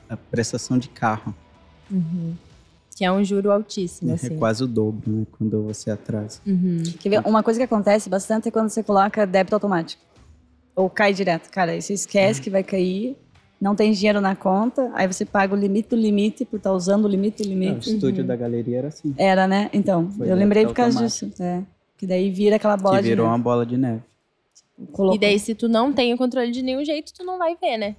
[0.10, 1.36] a prestação de carro.
[1.90, 2.36] Uhum.
[2.96, 4.36] Que é um juro altíssimo, é, assim.
[4.36, 5.26] É quase o dobro, né?
[5.38, 6.40] Quando você atrasa.
[6.46, 6.82] Uhum.
[7.00, 7.22] Quer ver?
[7.28, 10.02] Uma coisa que acontece bastante é quando você coloca débito automático.
[10.76, 11.50] Ou cai direto.
[11.52, 12.44] Cara, aí você esquece uhum.
[12.44, 13.16] que vai cair,
[13.60, 16.76] não tem dinheiro na conta, aí você paga o limite do limite por estar tá
[16.76, 17.88] usando o limite do limite.
[17.88, 18.28] Não, o estúdio uhum.
[18.28, 19.14] da galeria era assim.
[19.18, 19.70] Era, né?
[19.74, 21.32] Então, Foi eu lembrei por causa disso.
[21.40, 21.64] É.
[21.98, 23.36] Que daí vira aquela bola que de virou neve.
[23.36, 24.02] uma bola de neve.
[24.92, 25.16] Colocou.
[25.16, 27.78] E daí, se tu não tem o controle de nenhum jeito, tu não vai ver,
[27.78, 27.96] né?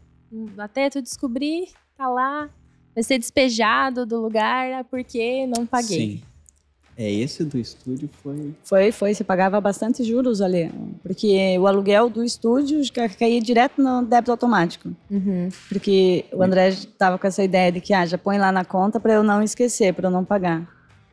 [0.56, 2.48] Até tu descobrir tá lá,
[2.94, 5.98] vai ser despejado do lugar é porque não paguei.
[6.18, 6.22] Sim.
[6.96, 8.54] É, esse do estúdio foi.
[8.64, 9.14] Foi, foi.
[9.14, 10.68] Você pagava bastante juros ali.
[11.00, 12.80] Porque o aluguel do estúdio
[13.16, 14.90] caía direto no débito automático.
[15.08, 15.48] Uhum.
[15.68, 18.98] Porque o André estava com essa ideia de que ah, já põe lá na conta
[18.98, 20.68] para eu não esquecer, para eu não pagar.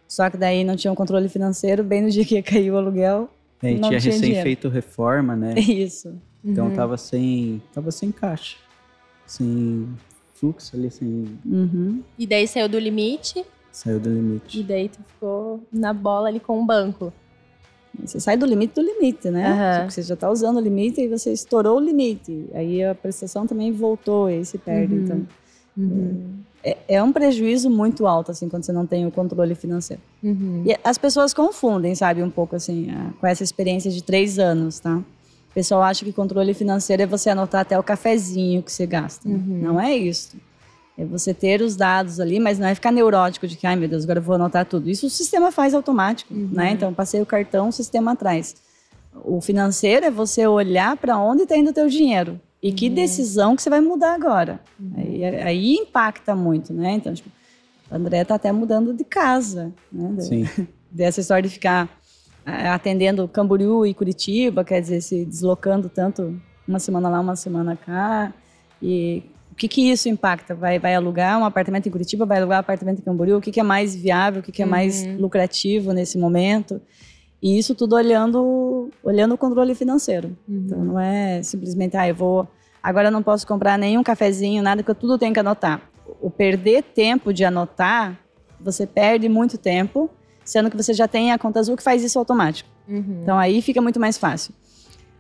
[0.08, 2.78] Só que daí não tinha um controle financeiro, bem no dia que ia cair o
[2.78, 3.30] aluguel.
[3.62, 4.42] É, não tinha, tinha recém dinheiro.
[4.44, 5.54] feito reforma, né?
[5.60, 6.20] Isso.
[6.44, 6.76] Então Uhum.
[6.76, 7.62] tava sem.
[7.76, 8.58] Tava sem caixa.
[9.28, 9.88] Sem
[10.54, 11.26] fluxo ali, sem.
[11.46, 12.02] Uhum.
[12.18, 14.64] E daí saiu do limite, Saiu do e limite.
[14.64, 17.12] daí tu ficou na bola ali com o banco.
[18.04, 19.80] Você sai do limite do limite, né?
[19.80, 22.46] Tipo, Você já está usando o limite e você estourou o limite.
[22.54, 24.96] Aí a prestação também voltou, e aí se perde.
[24.96, 25.04] Uhum.
[25.04, 25.28] Então,
[25.78, 26.40] Uhum.
[26.64, 30.02] é, é um prejuízo muito alto, assim, quando você não tem o controle financeiro.
[30.24, 30.64] Uhum.
[30.66, 34.80] E as pessoas confundem, sabe, um pouco, assim, a- com essa experiência de três anos,
[34.80, 35.02] tá?
[35.56, 39.26] O pessoal acha que controle financeiro é você anotar até o cafezinho que você gasta.
[39.26, 39.60] Uhum.
[39.62, 40.36] Não é isso.
[40.98, 43.88] É você ter os dados ali, mas não é ficar neurótico de que, ai meu
[43.88, 44.90] Deus, agora eu vou anotar tudo.
[44.90, 46.50] Isso o sistema faz automático, Uhum.
[46.52, 46.72] né?
[46.72, 48.54] Então, passei o cartão, o sistema atrás.
[49.24, 52.38] O financeiro é você olhar para onde está indo o teu dinheiro.
[52.62, 52.96] E que Uhum.
[52.96, 54.60] decisão que você vai mudar agora.
[54.98, 56.92] Aí, aí impacta muito, né?
[56.96, 57.30] Então, tipo,
[57.90, 60.20] o André tá até mudando de casa, né?
[60.20, 60.44] Sim.
[60.92, 61.90] Dessa história de ficar
[62.46, 68.34] atendendo Camboriú e Curitiba, quer dizer, se deslocando tanto uma semana lá, uma semana cá.
[68.82, 70.54] E o que que isso impacta?
[70.54, 73.38] Vai, vai alugar um apartamento em Curitiba, vai alugar um apartamento em Camboriú?
[73.38, 74.42] O que que é mais viável?
[74.42, 75.18] O que que é mais Uhum.
[75.20, 76.80] lucrativo nesse momento?
[77.42, 80.36] E isso tudo olhando, olhando o controle financeiro.
[80.48, 80.84] Então Uhum.
[80.86, 82.48] não é simplesmente, ah, eu vou.
[82.82, 85.82] Agora eu não posso comprar nenhum cafezinho, nada, porque eu tudo tenho que anotar.
[86.22, 88.20] O perder tempo de anotar,
[88.60, 90.10] você perde muito tempo,
[90.46, 92.70] sendo que você já tem a conta azul que faz isso automático.
[92.88, 93.20] Uhum.
[93.24, 94.54] Então aí fica muito mais fácil.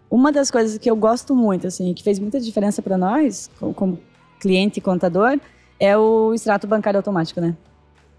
[0.09, 3.73] Uma das coisas que eu gosto muito, assim, que fez muita diferença para nós, co-
[3.73, 3.99] como
[4.39, 5.37] cliente e contador,
[5.79, 7.55] é o extrato bancário automático, né?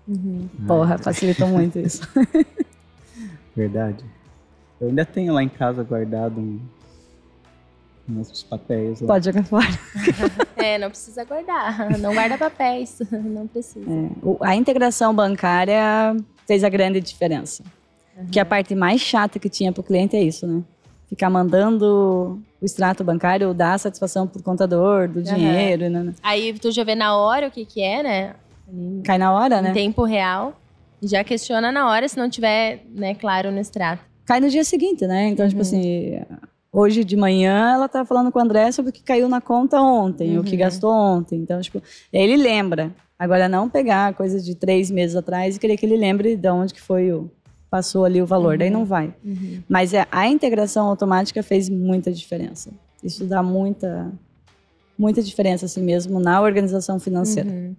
[0.07, 0.49] Uhum.
[0.67, 2.03] Porra, facilitou muito isso.
[3.57, 4.05] Verdade.
[4.81, 6.61] Eu ainda tenho lá em casa guardado um,
[8.09, 9.07] uns papéis lá.
[9.07, 9.67] Pode jogar fora.
[10.57, 11.99] É, não precisa guardar.
[12.01, 12.99] Não guarda papéis.
[13.13, 13.85] Não precisa.
[13.89, 17.63] É, o- a integração bancária fez a grande diferença.
[18.33, 20.63] Que a parte mais chata que tinha para o cliente é isso, né?
[21.09, 26.15] Ficar mandando o extrato bancário dar satisfação pro contador, do dinheiro, né?
[26.23, 28.35] Aí tu já vê na hora o que que é, né?
[29.05, 29.71] Cai na hora, né?
[29.71, 30.59] Em tempo real.
[31.03, 34.03] Já questiona na hora se não tiver, né, claro no extrato.
[34.25, 35.29] Cai no dia seguinte, né?
[35.29, 35.63] Então, tipo Uhum.
[35.63, 36.21] assim,
[36.73, 39.81] hoje de manhã ela tá falando com o André sobre o que caiu na conta
[39.81, 40.59] ontem, o que Uhum.
[40.59, 41.39] gastou ontem.
[41.39, 42.95] Então, tipo, ele lembra.
[43.19, 46.75] Agora, não pegar coisa de três meses atrás e querer que ele lembre de onde
[46.75, 47.31] que foi o.
[47.71, 48.75] Passou ali o valor, daí Uhum.
[48.81, 49.13] não vai.
[49.25, 49.63] Uhum.
[49.69, 52.71] Mas é, a integração automática fez muita diferença.
[53.03, 54.13] Isso dá muita,
[54.99, 57.49] muita diferença, assim mesmo, na organização financeira.
[57.51, 57.75] Uhum.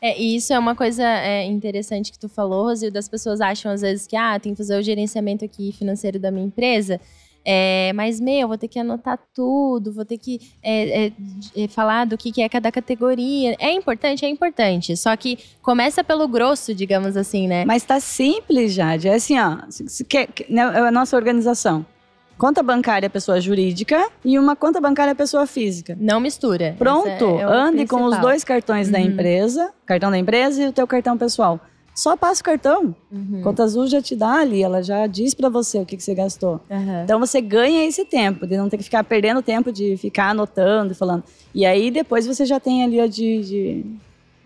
[0.00, 2.94] É, e isso é uma coisa é, interessante que tu falou, Rosildo.
[2.94, 6.30] Das pessoas acham às vezes que, ah, tem que fazer o gerenciamento aqui financeiro da
[6.30, 7.00] minha empresa.
[7.44, 11.12] É, mas, meu, vou ter que anotar tudo, vou ter que é, é,
[11.56, 13.56] é, falar do que, que é cada categoria.
[13.58, 14.24] É importante?
[14.24, 14.96] É importante.
[14.96, 17.64] Só que começa pelo grosso, digamos assim, né?
[17.64, 19.08] Mas tá simples, Jade.
[19.08, 19.58] É assim, ó.
[20.08, 21.84] Quer, que- né, é a nossa organização.
[22.38, 25.96] Conta bancária é pessoa jurídica e uma conta bancária pessoa física.
[26.00, 26.74] Não mistura.
[26.78, 28.20] Pronto, ande com os principal.
[28.20, 29.04] dois cartões da Uhum.
[29.04, 31.60] empresa, cartão da empresa e o teu cartão pessoal.
[31.94, 32.94] Só passa o cartão.
[33.10, 33.42] Uhum.
[33.42, 36.14] Conta Azul já te dá ali, ela já diz pra você o que, que você
[36.14, 36.60] gastou.
[36.70, 37.02] Aham.
[37.04, 40.94] Então você ganha esse tempo, de não ter que ficar perdendo tempo de ficar anotando
[40.94, 41.22] falando.
[41.54, 43.84] E aí depois você já tem ali ó, de, de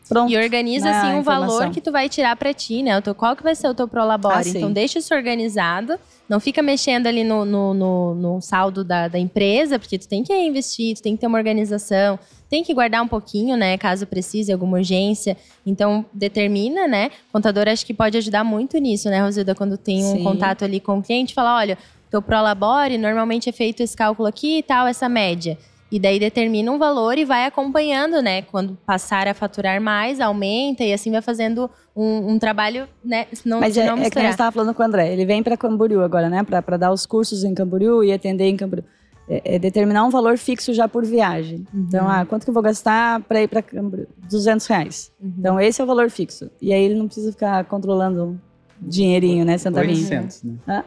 [0.09, 0.31] Pronto.
[0.31, 2.97] E organiza, né, assim, a um valor que tu vai tirar pra ti, né?
[2.97, 4.35] O teu, qual que vai ser o teu Prolabore?
[4.37, 5.99] Ah, então, deixa isso organizado.
[6.29, 10.23] Não fica mexendo ali no, no, no- no saldo da, da empresa, porque tu tem
[10.23, 13.77] que investir, tu tem que ter uma organização, tem que guardar um pouquinho, né?
[13.77, 15.37] Caso precise, alguma urgência.
[15.65, 17.11] Então, determina, né?
[17.29, 19.55] O contador acho que pode ajudar muito nisso, né, Rosilda?
[19.55, 20.25] Quando tem um Sim.
[20.25, 21.77] contato ali com o cliente, fala, olha,
[22.11, 25.59] teu Prolabore, normalmente é feito esse cálculo aqui e tal, essa média.
[25.91, 28.43] E daí determina um valor e vai acompanhando, né?
[28.43, 33.27] Quando passar a faturar mais, aumenta e assim vai fazendo um, um trabalho, né?
[33.45, 35.13] Não, Mas é, não é que eu estava falando com o André.
[35.13, 36.43] Ele vem para Camboriú agora, né?
[36.43, 38.85] Para dar os cursos em Camboriú e atender em Camboriú.
[39.29, 41.67] É, é determinar um valor fixo já por viagem.
[41.75, 44.07] Então, ah, quanto que eu vou gastar para ir para Camboriú?
[44.29, 45.13] 200 reais.
[45.21, 45.33] Uhum.
[45.39, 46.51] Então, esse é o valor fixo.
[46.63, 48.41] E aí ele não precisa ficar controlando
[48.81, 49.59] dinheirinho, né?
[49.59, 49.97] Centavinho.
[49.97, 50.55] 800, né?
[50.69, 50.85] Hã?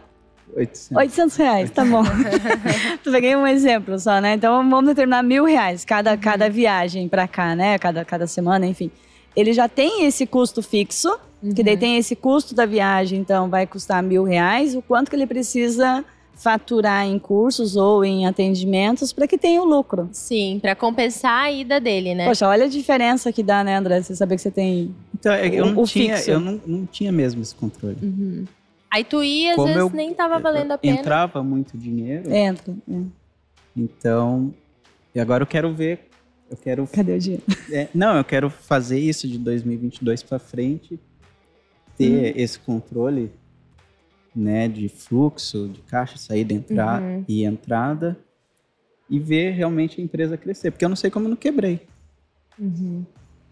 [0.55, 0.97] 800.
[0.97, 2.03] 800 reais, tá bom.
[3.03, 4.33] tu peguei um exemplo só, né?
[4.33, 7.77] Então vamos determinar mil reais cada, cada viagem pra cá, né?
[7.77, 8.91] Cada, cada semana, enfim.
[9.35, 11.17] Ele já tem esse custo fixo,
[11.55, 14.75] que daí tem esse custo da viagem, então vai custar mil reais.
[14.75, 16.03] O quanto que ele precisa
[16.41, 20.07] faturar em cursos ou em atendimentos para que tenha o lucro.
[20.13, 22.25] Sim, pra compensar a ida dele, né?
[22.25, 24.01] Poxa, olha a diferença que dá, né, André?
[24.01, 24.95] Você saber que você tem.
[25.13, 26.31] Então, é, eu, O- não o tinha, fixo.
[26.31, 27.97] eu não, não tinha mesmo esse controle.
[28.01, 28.45] Uhum.
[28.89, 30.97] Aí tu ia, às Como vezes eu- nem tava valendo a pena.
[30.99, 32.73] Entrava muito dinheiro, Entra.
[32.89, 33.01] é.
[33.75, 34.53] então...
[35.13, 36.07] E agora eu quero ver...
[36.49, 36.87] Eu quero...
[36.93, 37.43] Cadê o dinheiro?
[37.71, 40.97] é, não, eu quero fazer isso de 2022 para frente.
[41.97, 43.29] Ter esse controle,
[44.35, 44.67] né?
[44.67, 47.23] De fluxo, de caixa, saída, entrar Uhum.
[47.27, 48.17] e entrada.
[49.09, 50.69] E ver realmente a empresa crescer.
[50.71, 51.81] Porque eu não sei como eu não quebrei.
[52.59, 53.03] Uhum.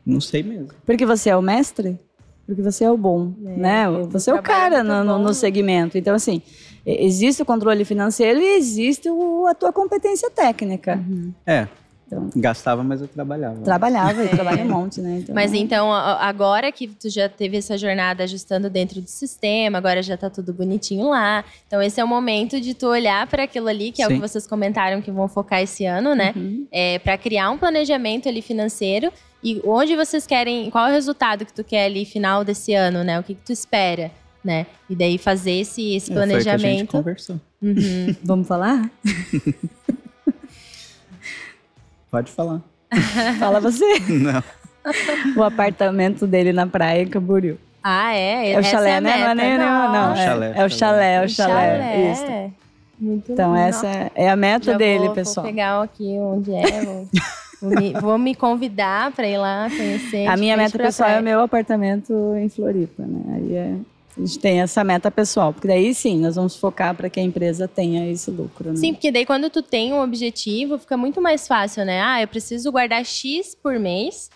[0.05, 0.69] Não sei mesmo.
[0.85, 1.97] Porque você é o mestre?
[2.45, 3.85] Porque você é o bom, É, né?
[4.11, 5.97] Você é o cara no, no- no segmento.
[5.97, 6.41] Então, assim,
[6.85, 10.95] existe o controle financeiro e existe o- a tua competência técnica.
[11.09, 11.33] Uhum.
[11.45, 11.67] É,
[12.07, 13.59] Então, gastava, mas eu trabalhava.
[13.63, 15.17] trabalhava e trabalha um monte, né?
[15.19, 19.77] Então, Mas então, a- agora que tu já teve essa jornada ajustando dentro do sistema,
[19.77, 21.43] agora já tá tudo bonitinho lá.
[21.67, 24.19] Então, esse é o momento de tu olhar para aquilo ali, que é o que
[24.19, 26.31] vocês comentaram que vão focar esse ano, né?
[26.33, 26.65] Uhum.
[26.71, 29.11] É, para criar um planejamento ali financeiro
[29.43, 33.03] e onde vocês querem, qual é o resultado que tu quer ali final desse ano,
[33.03, 33.19] né?
[33.19, 34.09] O que, que tu espera,
[34.41, 34.65] né?
[34.89, 36.91] E daí fazer esse, esse É, foi que a gente planejamento.
[36.93, 37.35] conversou.
[37.61, 38.15] Uhum.
[38.23, 38.89] Vamos falar?
[42.17, 42.61] Pode falar.
[43.39, 43.85] Fala você.
[44.09, 44.43] Não.
[45.35, 47.59] o apartamento dele na praia em Camboriú.
[47.83, 48.53] Ah, é?
[48.53, 49.09] É o Essa chalé, né?
[49.17, 49.35] Não é meta.
[49.35, 50.09] nem não, não.
[50.09, 52.11] Nossa, É, Chalé, é o chalé, é o um chalé.
[52.11, 52.53] Isso.
[52.99, 53.87] Muito Então, nossa.
[53.87, 55.45] essa é a meta Já dele, vou, pessoal.
[55.45, 56.81] Vou pegar aqui onde é.
[56.81, 57.07] Vou,
[57.61, 60.25] vou me, vou me convidar para ir lá conhecer.
[60.25, 63.35] A minha meta pessoal é o meu apartamento em Floripa, né?
[63.35, 63.75] Aí é,
[64.17, 67.23] a gente tem essa meta pessoal, porque daí sim, nós vamos focar para que a
[67.23, 68.75] empresa tenha esse lucro, né?
[68.75, 72.01] Sim, porque daí quando tu tem um objetivo, fica muito mais fácil, né?
[72.01, 74.29] Ah, eu preciso guardar X por mês.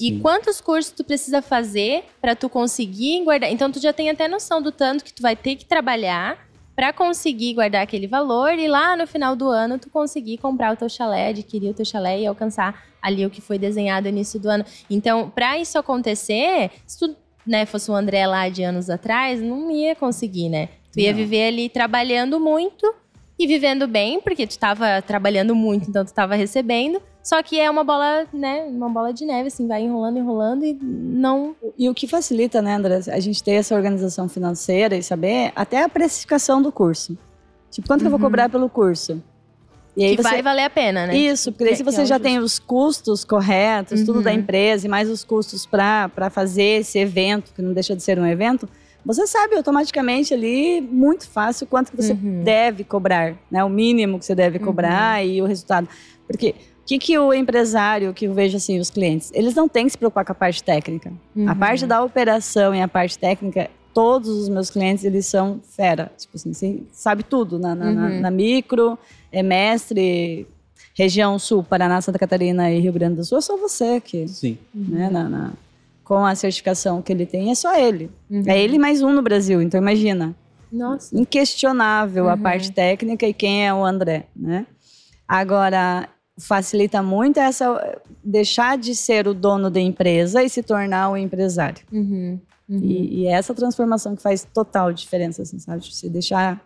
[0.00, 0.20] E Sim.
[0.20, 3.50] quantos cursos tu precisa fazer para tu conseguir guardar?
[3.50, 6.38] Então tu já tem até noção do tanto que tu vai ter que trabalhar
[6.76, 10.76] para conseguir guardar aquele valor e lá no final do ano tu conseguir comprar o
[10.76, 14.38] teu chalé, adquirir o teu chalé e alcançar ali o que foi desenhado no início
[14.38, 14.64] do ano.
[14.88, 17.16] Então, para isso acontecer, se tu
[17.48, 20.68] né, fosse o André lá de anos atrás, não ia conseguir, né?
[20.92, 21.16] Tu ia Não.
[21.16, 22.94] viver ali trabalhando muito
[23.38, 27.00] e vivendo bem, porque tu estava trabalhando muito, então tu estava recebendo.
[27.22, 30.72] Só que é uma bola, né, uma bola de neve, assim, vai enrolando, enrolando e
[30.82, 31.54] não.
[31.78, 35.82] E o que facilita, né, André, a gente ter essa organização financeira e saber até
[35.82, 37.16] a precificação do curso.
[37.70, 39.22] Tipo, quanto que eu vou cobrar pelo curso?
[39.98, 40.16] E Uhum.
[40.16, 41.16] que vai valer a pena, né?
[41.16, 44.22] Isso, porque daí se Que- que você é já tem os custos corretos, tudo Uhum.
[44.22, 48.16] da empresa e mais os custos para fazer esse evento, que não deixa de ser
[48.18, 48.68] um evento,
[49.04, 52.42] você sabe automaticamente ali, muito fácil, quanto que você Uhum.
[52.44, 53.64] deve cobrar, né?
[53.64, 55.88] O mínimo que você deve cobrar e o resultado.
[56.28, 59.84] Porque o que, que o empresário, que eu vejo assim, os clientes, eles não têm
[59.86, 61.12] que se preocupar com a parte técnica.
[61.36, 61.54] A Uhum.
[61.56, 66.10] parte da operação e a parte técnica, todos os meus clientes, eles são fera.
[66.16, 68.20] Tipo assim, sabe tudo na, na- na- Uhum.
[68.20, 68.96] na micro,
[69.32, 70.46] é mestre,
[70.94, 74.56] região sul, Paraná, Santa Catarina e Rio Grande do Sul, é só você que, Sim.
[74.74, 75.52] né, na, na-
[76.04, 78.08] com a certificação que ele tem, é só ele.
[78.30, 78.44] Uhum.
[78.46, 80.34] É ele mais um no Brasil, então imagina.
[80.72, 81.18] Nossa.
[81.18, 82.40] Inquestionável a Uhum.
[82.40, 84.64] parte técnica e quem é o André, né?
[85.26, 86.08] Agora,
[86.38, 91.82] facilita muito essa deixar de ser o dono da empresa e se tornar o empresário.
[91.92, 92.38] Uhum.
[92.68, 92.80] Uhum.
[92.82, 95.82] E, e é essa transformação que faz total diferença, assim, sabe?
[95.82, 96.60] Tipo, Você deixar.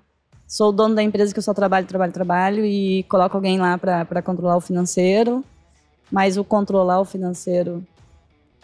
[0.48, 3.78] Sou o dono da empresa que eu só trabalho, trabalho, trabalho e coloco alguém lá
[3.78, 5.42] para controlar o financeiro,
[6.10, 7.82] mas o controlar o financeiro.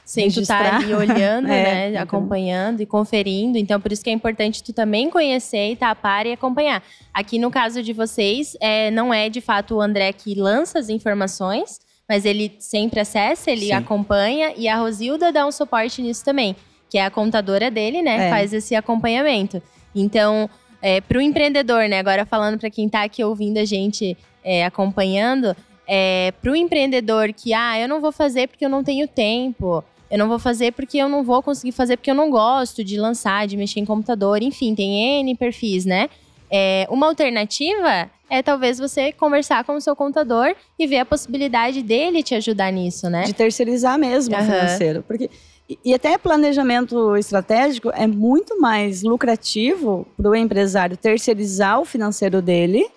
[0.04, 0.76] Sem tu estar registrar.
[0.82, 1.90] ali olhando, É, né?
[1.90, 2.02] então.
[2.02, 3.58] Acompanhando e conferindo.
[3.58, 6.82] Então, por isso que é importante tu também conhecer e estar a par e acompanhar.
[7.12, 10.88] Aqui no caso de vocês, é, não é de fato o André que lança as
[10.88, 13.72] informações, mas ele sempre acessa, ele Sim.
[13.72, 16.56] acompanha e a Rosilda dá um suporte nisso também,
[16.88, 18.26] que é a contadora dele, né?
[18.26, 18.30] É.
[18.30, 19.62] Faz esse acompanhamento.
[19.94, 20.48] Então,
[20.80, 21.98] é, para o empreendedor, né?
[21.98, 25.54] Agora falando para quem está aqui ouvindo a gente é, acompanhando,
[25.86, 29.82] é, para o empreendedor que, ah, eu não vou fazer porque eu não tenho tempo,
[30.10, 32.98] eu não vou fazer porque eu não vou conseguir fazer porque eu não gosto de
[32.98, 36.08] lançar, de mexer em computador, enfim, tem N perfis, né?
[36.50, 41.82] É, uma alternativa é talvez você conversar com o seu contador e ver a possibilidade
[41.82, 43.24] dele te ajudar nisso, né?
[43.24, 44.44] De terceirizar mesmo o Aham.
[44.44, 45.02] financeiro.
[45.02, 45.30] Porque,
[45.84, 52.88] e, até planejamento estratégico é muito mais lucrativo para o empresário terceirizar o financeiro dele,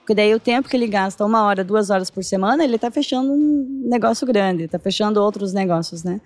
[0.00, 2.90] porque daí o tempo que ele gasta, uma hora, duas horas por semana, ele está
[2.90, 6.20] fechando um negócio grande, está fechando outros negócios, né?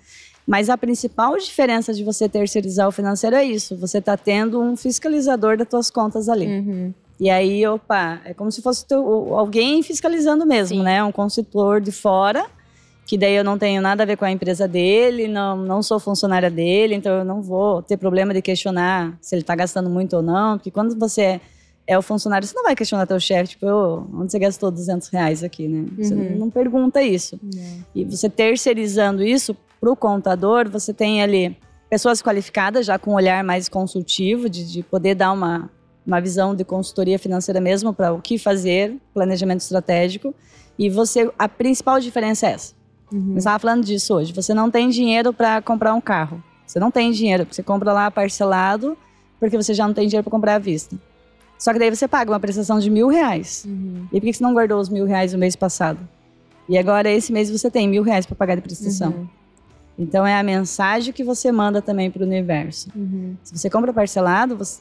[0.46, 3.74] Mas a principal diferença de você terceirizar o financeiro é isso.
[3.78, 6.46] Você está tendo um fiscalizador das tuas contas ali.
[6.46, 6.94] Uhum.
[7.18, 10.82] E aí, opa, é como se fosse teu- alguém fiscalizando mesmo, Sim.
[10.82, 11.02] né?
[11.02, 12.44] Um consultor de fora,
[13.06, 16.00] que daí eu não tenho nada a ver com a empresa dele, não, não sou
[16.00, 20.16] funcionária dele, então eu não vou ter problema de questionar se ele está gastando muito
[20.16, 21.40] ou não, porque quando você é,
[21.86, 25.08] é o funcionário, você não vai questionar teu chefe, tipo, "Ô, onde você gastou 200
[25.08, 25.84] reais aqui, né?
[25.98, 26.38] Você Uhum.
[26.38, 27.38] não pergunta isso.
[27.94, 31.54] E você terceirizando isso para o contador, você tem ali
[31.90, 35.68] pessoas qualificadas, já com um olhar mais consultivo, de, de poder dar uma,
[36.06, 40.34] uma visão de consultoria financeira mesmo para o que fazer, planejamento estratégico.
[40.78, 42.72] E você, a principal diferença é essa.
[43.14, 43.32] Uhum.
[43.32, 44.32] Eu estava falando disso hoje.
[44.32, 46.42] Você não tem dinheiro para comprar um carro.
[46.66, 48.98] Você não tem dinheiro, você compra lá parcelado,
[49.38, 50.96] porque você já não tem dinheiro para comprar à vista.
[51.58, 53.64] Só que daí você paga uma prestação de mil reais.
[53.66, 54.06] Uhum.
[54.12, 56.00] E por que você não guardou os mil reais no mês passado?
[56.68, 59.12] E agora, esse mês, você tem mil reais para pagar de prestação.
[59.12, 59.28] Uhum.
[59.98, 62.88] Então, é a mensagem que você manda também para o universo.
[62.96, 63.36] Uhum.
[63.44, 64.80] Se você compra parcelado, você...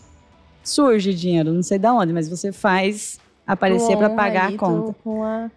[0.63, 4.96] surge dinheiro, não sei de onde, mas você faz aparecer para pagar a conta.
[5.04, 5.52] Com a.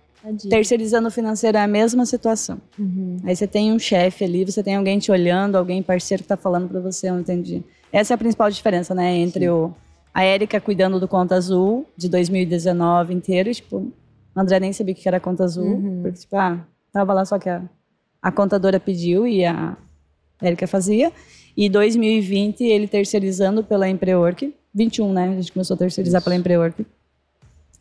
[0.49, 2.59] Terceirizando o financeiro é a mesma situação.
[2.79, 3.19] Uhum.
[3.25, 6.37] Aí você tem um chefe ali, você tem alguém te olhando, alguém parceiro que tá
[6.37, 7.63] falando para você, eu não entendi.
[7.93, 9.49] Essa é a principal diferença, né, entre Sim.
[9.49, 9.75] o
[10.13, 13.93] a Érica cuidando do Conta Azul de 2019 inteiro, e, tipo, o
[14.35, 16.01] André nem sabia o que era Conta Azul, Uhum.
[16.03, 17.63] porque tipo, ah, tava lá só que a,
[18.23, 19.77] a contadora pediu e a
[20.41, 21.13] Érica fazia.
[21.55, 25.29] E 2020 ele terceirizando pela Emprework, 21, né?
[25.29, 26.25] A gente começou a terceirizar Isso.
[26.25, 26.87] pela Emprework.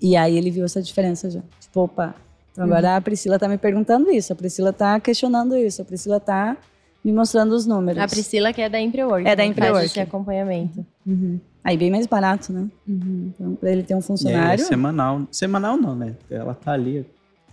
[0.01, 1.41] E aí ele viu essa diferença já.
[1.61, 2.13] Tipo, opa,
[2.55, 6.21] então agora a Priscila tá me perguntando isso, a Priscila tá questionando isso, a Priscila
[6.21, 6.55] tá
[7.03, 8.01] me mostrando os números.
[8.01, 9.27] A Priscila que é da Emprework.
[9.27, 9.85] É da né, Emprework.
[9.85, 10.85] esse acompanhamento.
[11.05, 11.37] Uhum.
[11.61, 12.65] Aí bem mais barato, né?
[12.87, 13.31] Uhum.
[13.35, 14.63] Então, pra ele ter um aí, é funcionário.
[14.65, 15.27] semanal.
[15.31, 16.15] Semanal não, né?
[16.31, 17.05] Ela tá ali,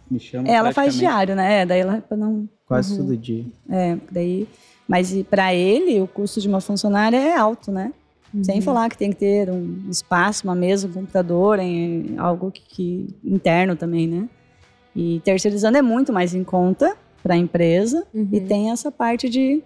[0.08, 1.62] me chama ela faz diário, né?
[1.62, 2.48] É, daí ela não.
[2.66, 2.98] Quase Uhum.
[3.08, 3.44] todo dia.
[3.68, 4.46] É, daí.
[4.86, 7.92] Mas para ele, o custo de uma funcionária é alto, né?
[8.42, 8.62] Sem Uhum.
[8.62, 13.14] falar que tem que ter um espaço, uma mesa, um computador, em, algo que, que-
[13.24, 14.28] interno também, né?
[14.94, 18.28] E terceirizando é muito mais em conta para a empresa Uhum.
[18.32, 19.62] e tem essa parte de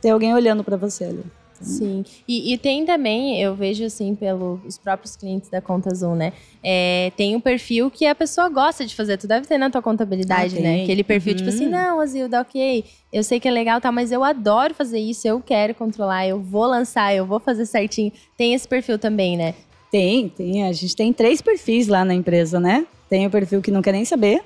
[0.00, 1.24] ter alguém olhando para você ali.
[1.60, 2.04] Sim.
[2.28, 6.32] E, e tem também, eu vejo assim, pelos próprios clientes da Conta Azul, né?
[6.62, 9.16] É, tem um perfil que a pessoa gosta de fazer.
[9.16, 10.82] Tu deve ter na tua contabilidade, Ah, né?
[10.84, 11.54] Aquele perfil, tipo Uhum.
[11.56, 15.26] assim, não, Azilda, ok, eu sei que é legal, tá, mas eu adoro fazer isso,
[15.26, 18.12] eu quero controlar, eu vou lançar, eu vou fazer certinho.
[18.36, 19.52] Tem esse perfil também, né?
[19.90, 20.64] Tem, tem.
[20.64, 22.86] A gente tem três perfis lá na empresa, né?
[23.08, 24.42] Tem o perfil que não quer nem saber.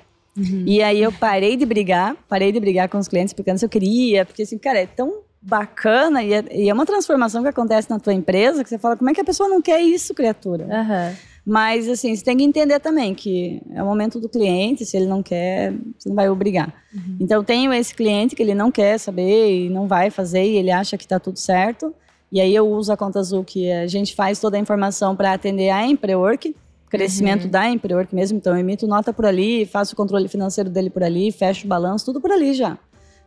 [0.65, 3.69] E aí eu parei de brigar, parei de brigar com os clientes, porque antes eu
[3.69, 7.89] queria, porque assim, cara, é tão bacana e é, e é uma transformação que acontece
[7.89, 10.65] na tua empresa que você fala, como é que a pessoa não quer isso, criatura?
[10.71, 11.13] Aham.
[11.45, 15.07] Mas, assim, você tem que entender também que é o momento do cliente, se ele
[15.07, 16.73] não quer, você não vai obrigar.
[17.19, 20.71] Então, tenho esse cliente que ele não quer saber e não vai fazer e ele
[20.71, 21.93] acha que está tudo certo.
[22.33, 25.33] E aí eu uso a conta azul que a gente faz toda a informação para
[25.33, 26.55] atender a Emprework,
[26.89, 28.39] crescimento da Emprework mesmo.
[28.39, 31.67] Então, eu emito nota por ali, faço o controle financeiro dele por ali, fecho o
[31.67, 32.75] balanço, tudo por ali já.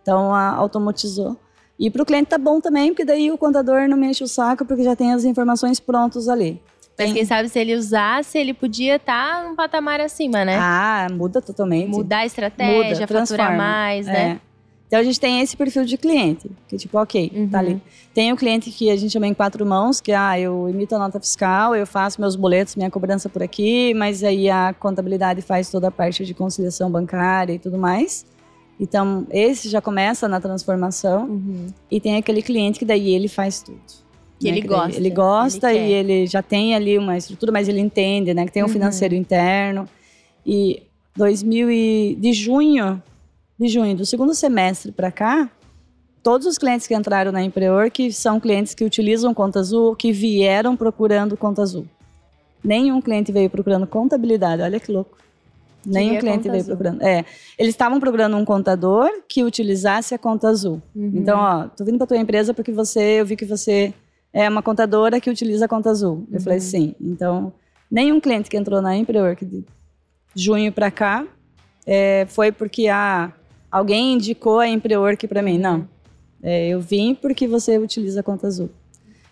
[0.02, 1.36] Então, a, automatizou.
[1.78, 4.26] E para o cliente tá bom também, porque daí o contador não me enche o
[4.26, 6.60] saco, porque já tem as informações prontas ali.
[6.98, 10.56] Mas quem sabe se ele usasse, ele podia estar num patamar acima, né?
[10.58, 11.90] Ah, muda totalmente.
[11.90, 14.40] Mudar a estratégia, Muda, faturar mais, né?
[14.86, 17.48] Então a gente tem esse perfil de cliente, que tipo, ok, Uhum.
[17.48, 17.82] tá ali.
[18.14, 20.98] Tem o cliente que a gente chama em quatro mãos, que ah, eu emito a
[20.98, 25.70] nota fiscal, eu faço meus boletos, minha cobrança por aqui, mas aí a contabilidade faz
[25.70, 28.24] toda a parte de conciliação bancária e tudo mais.
[28.78, 31.24] Então, esse já começa na transformação.
[31.30, 31.66] Uhum.
[31.90, 33.80] E tem aquele cliente que daí ele faz tudo.
[34.38, 37.68] Que ele daí gosta, Ele gosta ele e ele já tem ali uma estrutura, mas
[37.68, 38.44] ele entende, né?
[38.44, 38.72] Que tem um Uhum.
[38.72, 39.88] financeiro interno.
[40.44, 40.82] E
[41.16, 43.02] 2000 e, de junho,
[43.58, 45.50] de junho, do segundo semestre para cá,
[46.22, 50.12] todos os clientes que entraram na Empreor, que são clientes que utilizam Conta Azul, que
[50.12, 51.86] vieram procurando Conta Azul.
[52.62, 55.16] Nenhum cliente veio procurando contabilidade, olha que louco.
[55.86, 56.76] Nenhum cliente veio azul.
[56.76, 57.02] procurando.
[57.02, 57.24] É,
[57.56, 60.82] eles estavam procurando um contador que utilizasse a conta azul.
[60.94, 61.12] Uhum.
[61.14, 63.94] Então, ó, tô vindo para tua empresa porque você, eu vi que você
[64.32, 66.26] é uma contadora que utiliza a conta azul.
[66.32, 66.64] Eu falei, uhum.
[66.64, 66.94] sim.
[67.00, 67.52] Então,
[67.88, 69.64] nenhum cliente que entrou na Emprework de
[70.34, 71.24] junho para cá
[71.86, 73.32] é, foi porque ah,
[73.70, 75.58] alguém indicou a Emprework para mim.
[75.58, 75.88] Não.
[76.42, 78.70] É, eu vim porque você utiliza a conta azul.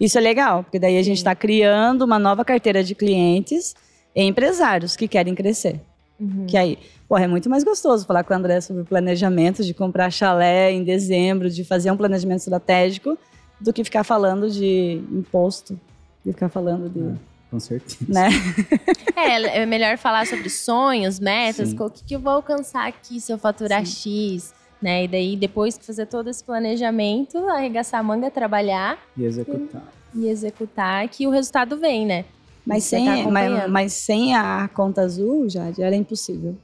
[0.01, 3.75] Isso é legal, porque daí a gente está criando uma nova carteira de clientes
[4.15, 5.81] e empresários que querem crescer.
[6.19, 6.47] Uhum.
[6.47, 6.79] Que aí,
[7.09, 10.85] porra, é muito mais gostoso falar com o André sobre planejamento, de comprar chalé em
[10.85, 13.19] dezembro, de fazer um planejamento estratégico,
[13.61, 15.79] do que ficar falando de imposto,
[16.25, 17.19] de ficar falando de.
[17.55, 18.13] É, com certeza.
[18.13, 18.29] Né?
[19.17, 21.77] é, é melhor falar sobre sonhos, metas, Sim.
[21.79, 24.39] o que, que eu vou alcançar aqui se eu faturar Sim.
[24.39, 24.55] X.
[24.83, 25.05] Né?
[25.05, 28.99] E daí, depois que fazer todo esse planejamento, arregaçar a manga, trabalhar.
[29.17, 29.83] E executar.
[30.15, 32.25] E, e executar, que o resultado vem, né?
[32.67, 36.57] Mas sem, tá mas, mas, sem a conta azul, já era impossível.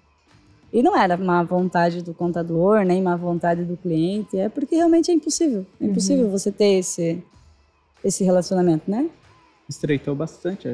[0.73, 5.11] E não era uma vontade do contador, nem uma vontade do cliente, é porque realmente
[5.11, 5.67] é impossível.
[5.81, 6.31] É impossível uhum.
[6.31, 7.23] você ter esse,
[8.05, 9.11] esse relacionamento, né?
[9.71, 10.69] Estreitou bastante,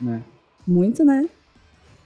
[0.00, 0.22] né?
[0.66, 1.28] Muito, né?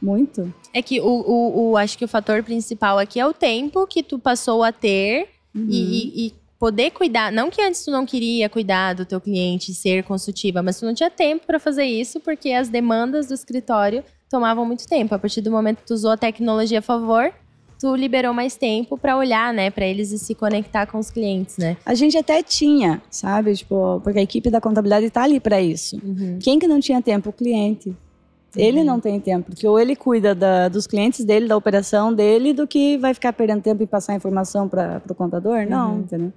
[0.01, 0.53] Muito.
[0.73, 4.03] É que o, o, o, acho que o fator principal aqui é o tempo que
[4.03, 5.67] tu passou a ter uhum.
[5.69, 7.33] e, e, poder cuidar.
[7.33, 10.93] Não que antes tu não queria cuidar do teu cliente, ser consultiva, mas tu não
[10.93, 15.15] tinha tempo para fazer isso porque as demandas do escritório tomavam muito tempo.
[15.15, 17.33] A partir do momento que tu usou a tecnologia a favor,
[17.81, 21.57] tu liberou mais tempo para olhar, né, para eles e se conectar com os clientes,
[21.57, 21.79] né?
[21.85, 25.97] A gente até tinha, sabe, tipo, porque a equipe da contabilidade está ali para isso.
[26.05, 26.39] Uhum.
[26.41, 27.31] Quem que não tinha tempo?
[27.31, 27.97] O cliente.
[28.55, 28.85] Ele uhum.
[28.85, 32.67] não tem tempo, porque ou ele cuida da, dos clientes dele, da operação dele, do
[32.67, 35.67] que vai ficar perdendo tempo em passar informação para o contador.
[35.67, 36.01] Não, uhum.
[36.01, 36.33] entendeu?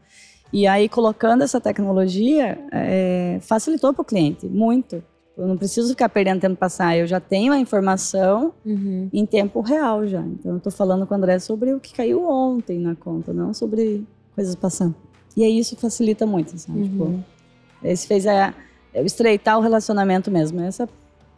[0.53, 5.03] E aí, colocando essa tecnologia, é, facilitou para o cliente, muito.
[5.36, 9.09] Eu não preciso ficar perdendo tempo passar, eu já tenho a informação uhum.
[9.11, 10.21] em tempo real já.
[10.21, 13.53] Então, eu estou falando com o André sobre o que caiu ontem na conta, não
[13.53, 14.03] sobre
[14.36, 14.93] coisas passando.
[15.36, 16.79] E aí, isso facilita muito, sabe?
[16.79, 16.89] Uhum.
[16.89, 17.23] Tipo,
[17.84, 18.53] esse fez a,
[18.93, 20.61] estreitar o relacionamento mesmo.
[20.61, 20.88] Essa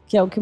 [0.07, 0.39] que é o que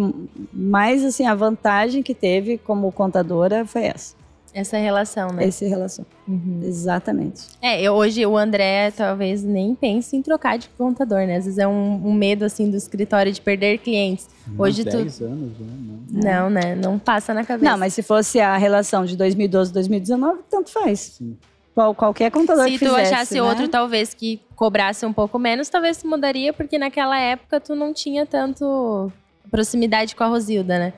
[0.52, 4.16] mais assim a vantagem que teve como contadora foi essa.
[4.54, 5.46] Essa relação, né?
[5.46, 6.06] Essa relação.
[6.28, 6.62] Uhum.
[6.64, 7.42] Exatamente.
[7.60, 11.38] É, eu, hoje o André talvez nem pense em trocar de contador, né?
[11.38, 14.30] Às vezes é um, um medo, assim, do escritório de perder clientes.
[14.58, 15.26] hoje 10 tu...
[15.26, 16.22] anos já, não.
[16.24, 16.76] Não, né?
[16.76, 17.72] Não passa na cabeça.
[17.72, 21.00] Não, mas se fosse a relação de 2012 2019, tanto faz.
[21.18, 21.36] Sim.
[21.74, 23.42] Qual, qualquer contador Se que fizesse, tu achasse né?
[23.42, 27.92] outro, talvez, que cobrasse um pouco menos, talvez tu mudaria, porque naquela época tu não
[27.92, 29.12] tinha tanto
[29.50, 30.94] proximidade com a Rosilda, né?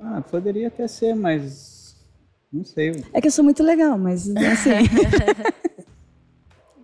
[0.00, 1.73] Ah, poderia até ser, mas
[2.54, 3.04] não sei.
[3.12, 4.70] É que eu sou muito legal, mas assim.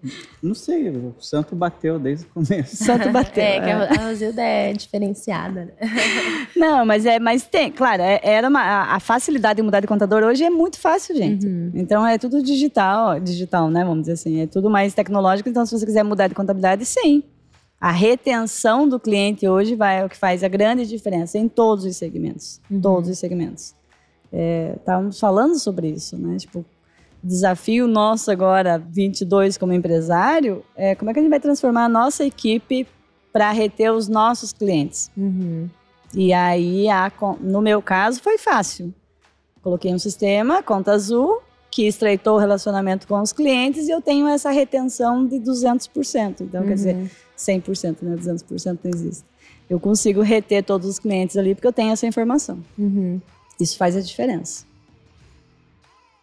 [0.42, 2.74] não sei, o santo bateu desde o começo.
[2.74, 3.44] O santo bateu.
[3.44, 3.60] É, é.
[3.60, 5.66] que a Rosilda é diferenciada.
[5.66, 5.72] Né?
[6.56, 10.24] Não, mas é, mas tem, claro, é, era uma, a facilidade de mudar de contador
[10.24, 11.46] hoje é muito fácil, gente.
[11.46, 11.70] Uhum.
[11.72, 13.84] Então é tudo digital, digital, né?
[13.84, 15.48] Vamos dizer assim, é tudo mais tecnológico.
[15.48, 17.22] Então, se você quiser mudar de contabilidade, sim.
[17.80, 21.84] A retenção do cliente hoje vai é o que faz a grande diferença em todos
[21.84, 22.60] os segmentos.
[22.68, 22.80] Uhum.
[22.80, 23.78] Todos os segmentos.
[24.32, 26.36] É, estávamos falando sobre isso, né?
[26.36, 26.64] Tipo,
[27.22, 31.88] desafio nosso agora, 22 como empresário, é como é que a gente vai transformar a
[31.88, 32.86] nossa equipe
[33.32, 35.10] para reter os nossos clientes.
[35.16, 35.68] Uhum.
[36.14, 38.92] E aí, a, no meu caso, foi fácil.
[39.62, 44.26] Coloquei um sistema, conta azul, que estreitou o relacionamento com os clientes e eu tenho
[44.26, 46.40] essa retenção de 200%.
[46.40, 46.66] Então, uhum.
[46.66, 48.16] quer dizer, 100%, né?
[48.16, 49.24] 200% não existe.
[49.68, 52.58] Eu consigo reter todos os clientes ali porque eu tenho essa informação.
[52.76, 53.20] Uhum.
[53.60, 54.64] Isso faz a diferença.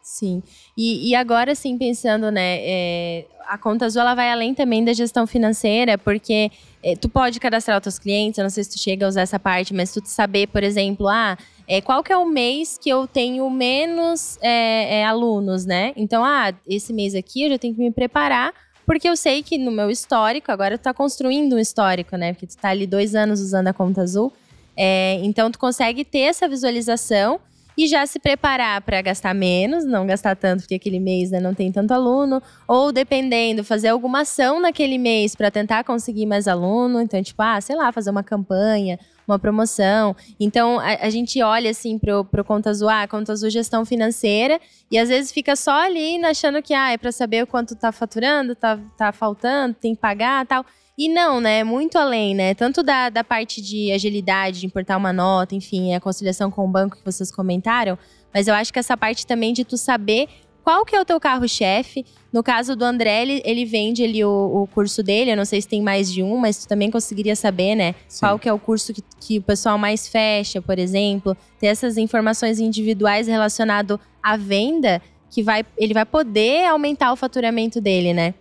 [0.01, 0.41] Sim.
[0.75, 4.93] E, e agora, sim, pensando, né, é, a Conta Azul ela vai além também da
[4.93, 6.49] gestão financeira, porque
[6.81, 9.21] é, tu pode cadastrar os teus clientes, eu não sei se tu chega a usar
[9.21, 12.89] essa parte, mas tu saber, por exemplo, ah, é, qual que é o mês que
[12.89, 15.91] eu tenho menos é, é alunos, né?
[15.95, 18.53] Então, ah, esse mês aqui eu já tenho que me preparar
[18.87, 22.31] porque eu sei que no meu histórico, agora tu tá construindo um histórico, né?
[22.31, 24.31] Porque tu tá ali dois anos usando a conta azul.
[24.77, 27.39] É, então tu consegue ter essa visualização
[27.77, 31.53] e já se preparar para gastar menos, não gastar tanto porque aquele mês né, não
[31.53, 36.99] tem tanto aluno, ou dependendo, fazer alguma ação naquele mês para tentar conseguir mais aluno.
[36.99, 38.97] Então, tipo, ah, sei lá, fazer uma campanha,
[39.27, 40.15] uma promoção.
[40.39, 44.59] Então, a, a gente olha assim pro, pro Conta Azul, ah, Conta Azul Gestão Financeira,
[44.89, 47.91] e às vezes fica só ali achando que, ah, é para saber o quanto tá
[47.91, 50.65] faturando, tá, tá faltando, tem que pagar tal.
[50.97, 51.63] E não, né?
[51.63, 52.55] Muito além, né?
[52.55, 56.67] Tanto da, da parte de agilidade, de importar uma nota, enfim, a conciliação com o
[56.67, 57.97] banco que vocês comentaram,
[58.33, 60.27] mas eu acho que essa parte também de tu saber
[60.67, 62.05] qual que é o teu carro-chefe?
[62.33, 65.31] No caso do André, ele, ele vende ali o, o, curso dele.
[65.31, 67.95] Eu não sei se tem mais de um, mas tu também conseguiria saber, né?
[68.05, 68.19] Sim.
[68.19, 71.37] Qual que é o curso que, que o pessoal mais fecha, por exemplo.
[71.57, 77.79] Ter essas informações individuais relacionado à venda, que vai, ele vai poder aumentar o faturamento
[77.79, 78.33] dele, né?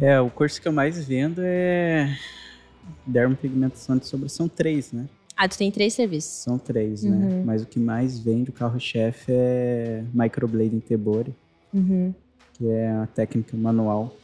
[0.00, 2.16] É, o curso que eu mais vendo é
[3.06, 5.06] dermopigmentação de sobre são três, né?
[5.36, 6.30] Ah, tu tem três serviços.
[6.30, 7.10] São três, né?
[7.10, 7.28] uhum.
[7.28, 7.42] né?
[7.44, 11.34] Mas o que mais vende, o carro-chefe, é microblading Tebori,
[11.72, 12.14] uhum.
[12.54, 14.14] que é a técnica manual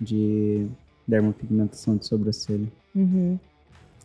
[0.00, 0.66] de
[1.06, 2.66] dermopigmentação de sobrancelha.
[2.94, 3.38] Uhum.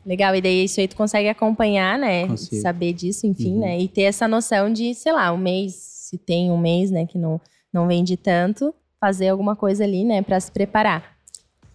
[0.06, 2.28] Legal, e daí isso aí tu consegue acompanhar, né?
[2.28, 2.62] Consigo.
[2.62, 3.60] Saber disso, enfim, uhum.
[3.60, 3.80] né?
[3.80, 7.18] E ter essa noção de, sei lá, um mês, se tem um mês, né, que
[7.18, 7.40] não,
[7.72, 11.18] não vende tanto, fazer alguma coisa ali, né, para se preparar.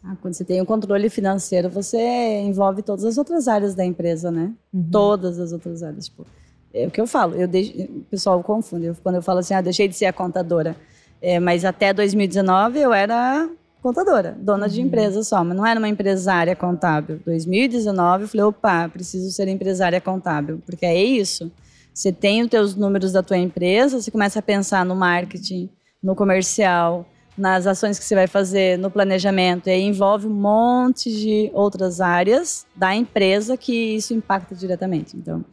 [0.05, 1.99] Ah, quando você tem o controle financeiro, você
[2.43, 4.53] envolve todas as outras áreas da empresa, né?
[4.73, 4.89] Uhum.
[4.89, 6.07] Todas as outras áreas.
[6.07, 6.25] Tipo,
[6.73, 7.35] é o que eu falo.
[7.35, 8.87] Eu o pessoal confunde.
[8.87, 10.77] Eu, quando eu falo assim, ah, deixei de ser a contadora.
[11.21, 13.49] É, mas até 2019 eu era
[13.83, 14.73] contadora, dona uhum.
[14.73, 17.21] de empresa só, mas não era uma empresária contábil.
[17.25, 21.51] 2019 eu falei, opa, preciso ser empresária contábil, porque é isso.
[21.95, 25.71] Você tem os teus números da tua empresa, você começa a pensar no marketing,
[26.03, 27.07] no comercial,
[27.37, 32.01] nas ações que você vai fazer, no planejamento, e aí envolve um monte de outras
[32.01, 35.17] áreas da empresa que isso impacta diretamente.
[35.17, 35.45] Então,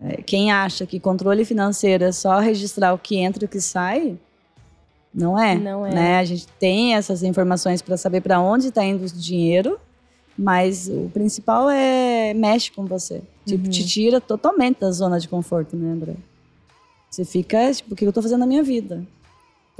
[0.00, 3.60] é, quem acha que controle financeiro é só registrar o que entra e o que
[3.60, 4.18] sai,
[5.12, 5.56] não é.
[5.56, 5.92] Não é.
[5.92, 6.18] Né?
[6.18, 9.78] A gente tem essas informações para saber para onde está indo o dinheiro,
[10.38, 13.20] mas o principal é mexe com você.
[13.44, 13.70] Tipo, uhum.
[13.70, 16.14] te tira totalmente da zona de conforto, né, André?
[17.10, 19.04] Você fica, tipo, o que eu estou fazendo na minha vida?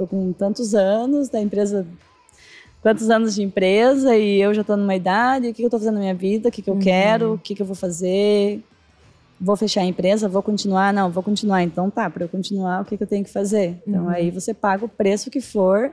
[0.01, 1.85] Estou com tantos anos da empresa,
[2.81, 5.95] quantos anos de empresa e eu já estou numa idade, o que eu estou fazendo
[5.95, 6.79] na minha vida, o que, que eu uhum.
[6.79, 8.63] quero, o que, que eu vou fazer,
[9.39, 10.91] vou fechar a empresa, vou continuar?
[10.91, 11.61] Não, vou continuar.
[11.61, 13.79] Então tá, para eu continuar, o que, que eu tenho que fazer?
[13.87, 14.09] Então uhum.
[14.09, 15.91] aí você paga o preço que for,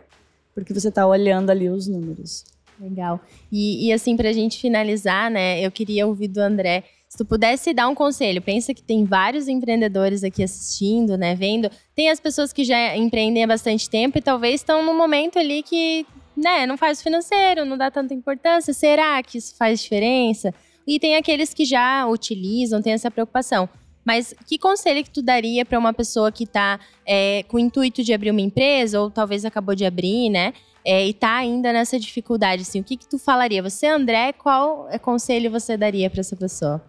[0.55, 2.47] porque você está olhando ali os números.
[2.81, 3.21] Legal.
[3.53, 7.25] E, e assim, para a gente finalizar, né, eu queria ouvir do André se tu
[7.25, 11.71] pudesse dar um conselho, pensa que tem vários empreendedores aqui assistindo, né, vendo.
[11.95, 15.63] Tem as pessoas que já empreendem há bastante tempo e talvez estão num momento ali
[15.63, 16.07] que,
[16.37, 18.75] né, não faz financeiro, não dá tanta importância.
[18.75, 20.53] Será que isso faz diferença?
[20.87, 23.69] E tem aqueles que já utilizam, tem essa preocupação.
[24.05, 28.03] Mas que conselho que tu daria para uma pessoa que está é, com o intuito
[28.03, 30.53] de abrir uma empresa ou talvez acabou de abrir, né?
[30.85, 33.63] É, e está ainda nessa dificuldade, assim, o que que tu falaria?
[33.63, 36.83] Você, André, qual conselho você daria para essa pessoa?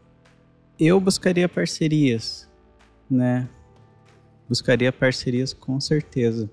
[0.80, 2.50] Eu buscaria parcerias,
[3.10, 3.48] né?
[4.48, 6.50] Buscaria parcerias com certeza.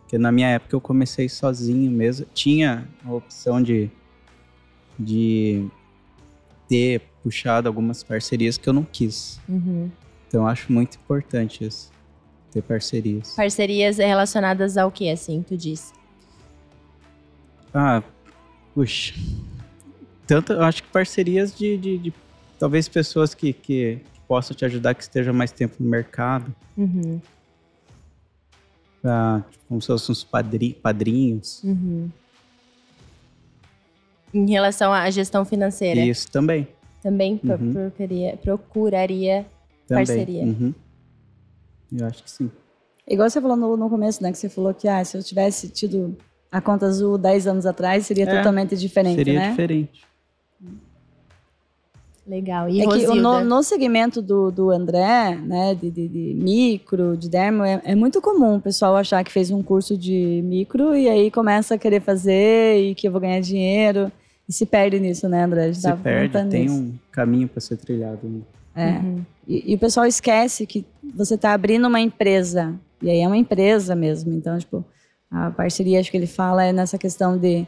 [0.00, 2.26] Porque na minha época eu comecei sozinho mesmo.
[2.34, 3.90] Tinha a opção de,
[4.98, 5.66] de
[6.68, 9.40] ter puxado algumas parcerias que eu não quis.
[9.48, 9.90] Uhum.
[10.28, 11.90] Então eu acho muito importante isso.
[12.50, 13.34] Ter parcerias.
[13.34, 15.94] Parcerias relacionadas ao que, assim, tu disse?
[17.72, 18.02] Ah,
[18.74, 19.14] puxa.
[20.26, 22.14] Tanto, eu acho que parcerias de, de, de
[22.62, 26.54] talvez pessoas que, que, que, possam te ajudar, que estejam mais tempo no mercado.
[26.78, 27.20] Uhum.
[29.02, 31.60] Pra, tipo, como se fossem uns padri, padrinhos.
[31.64, 32.08] Uhum.
[34.32, 35.98] Em relação à gestão financeira.
[35.98, 36.68] Isso também.
[37.02, 37.72] Também uhum.
[37.72, 39.44] procuraria, procuraria
[39.88, 40.06] também.
[40.06, 40.44] parceria.
[40.44, 40.72] Uhum.
[41.98, 42.48] Eu acho que sim.
[43.08, 44.30] Igual você falou no, no começo, né?
[44.30, 46.16] Que você falou que ah, se eu tivesse tido
[46.48, 49.40] a conta azul 10 anos atrás, seria é, totalmente diferente, seria né?
[49.40, 50.11] Seria diferente.
[52.32, 52.66] Legal.
[52.70, 57.28] E é que no, no, segmento do, do André, né, de, de, de micro, de
[57.28, 61.10] dermo, é, é, muito comum o pessoal achar que fez um curso de micro e
[61.10, 64.10] aí começa a querer fazer e que eu vou ganhar dinheiro.
[64.48, 65.74] E se perde nisso, né, André?
[65.74, 66.74] se perde, tem nisso.
[66.74, 68.26] um caminho para ser trilhado.
[68.26, 68.40] Né?
[68.74, 68.92] É.
[68.92, 69.20] Uhum.
[69.46, 72.74] E, e, o pessoal esquece que você está abrindo uma empresa.
[73.02, 74.32] E aí é uma empresa mesmo.
[74.32, 74.82] Então, tipo,
[75.30, 77.66] a parceria, acho que ele fala, é nessa questão de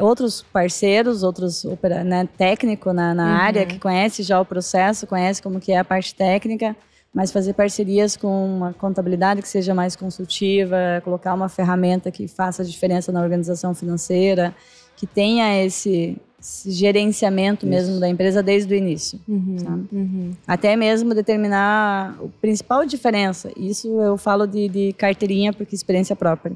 [0.00, 1.64] outros parceiros, outros
[2.04, 3.40] né, técnico na, na uhum.
[3.40, 6.76] área que conhece já o processo, conhece como que é a parte técnica,
[7.14, 12.62] mas fazer parcerias com uma contabilidade que seja mais consultiva, colocar uma ferramenta que faça
[12.62, 14.54] diferença na organização financeira,
[14.96, 17.74] que tenha esse, esse gerenciamento Isso.
[17.74, 19.18] mesmo da empresa desde o início.
[19.26, 20.30] Uhum, uhum.
[20.46, 23.50] Até mesmo determinar a principal diferença.
[23.56, 26.54] Isso eu falo de, de carteirinha porque experiência própria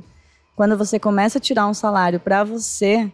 [0.61, 3.11] quando você começa a tirar um salário para você,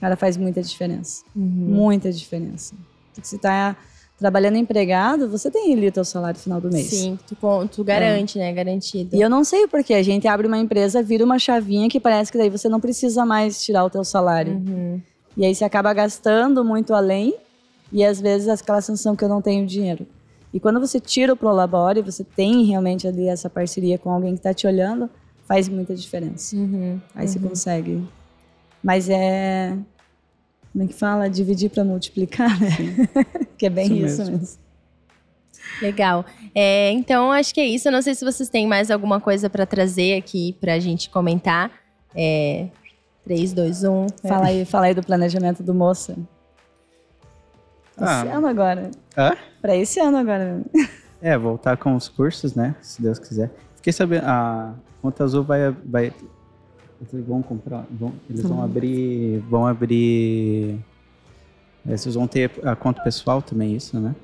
[0.00, 1.22] cara, faz muita diferença.
[1.36, 1.44] Uhum.
[1.44, 2.74] Muita diferença.
[3.12, 3.76] Porque você está
[4.18, 6.86] trabalhando empregado, você tem ali o teu salário no final do mês.
[6.86, 7.36] Sim, tu,
[7.70, 8.44] tu garante, é.
[8.44, 8.52] né?
[8.54, 9.14] Garantido.
[9.14, 12.32] E eu não sei porque a gente abre uma empresa, vira uma chavinha que parece
[12.32, 14.54] que daí você não precisa mais tirar o teu salário.
[14.54, 14.98] Uhum.
[15.36, 17.34] E aí você acaba gastando muito além
[17.92, 20.06] e às vezes aquela sensação que eu não tenho dinheiro.
[20.54, 24.38] E quando você tira o Prolabore, você tem realmente ali essa parceria com alguém que
[24.38, 25.10] está te olhando,
[25.46, 26.56] faz muita diferença.
[26.56, 28.06] Uhum, Aí você consegue.
[28.82, 29.76] Mas é.
[30.72, 31.28] Como é que fala?
[31.28, 32.68] Dividir para multiplicar, né?
[33.58, 34.38] que é bem Isso isso, mesmo.
[34.38, 34.62] mesmo.
[35.80, 36.24] Legal.
[36.54, 37.88] É, então, acho que é isso.
[37.88, 41.10] Eu não sei se vocês têm mais alguma coisa para trazer aqui para a gente
[41.10, 41.70] comentar.
[42.14, 42.68] É,
[43.24, 44.06] 3, 2, 1.
[44.26, 46.16] Fala aí, fala aí do planejamento do moça.
[47.96, 48.22] Ah.
[48.22, 48.90] Esse ano agora.
[49.16, 49.36] Hã?
[49.60, 50.60] Para esse ano agora.
[51.20, 52.74] É, voltar com os cursos, né?
[52.80, 53.50] Se Deus quiser.
[53.76, 55.74] Fiquei sabendo, a Conta Azul vai.
[55.84, 56.12] vai
[57.12, 57.84] eles vão comprar.
[57.90, 59.38] Vão, eles vão abrir.
[59.50, 60.76] Vão abrir.
[61.86, 64.14] é, Vocês vão ter a conta pessoal também, isso, né?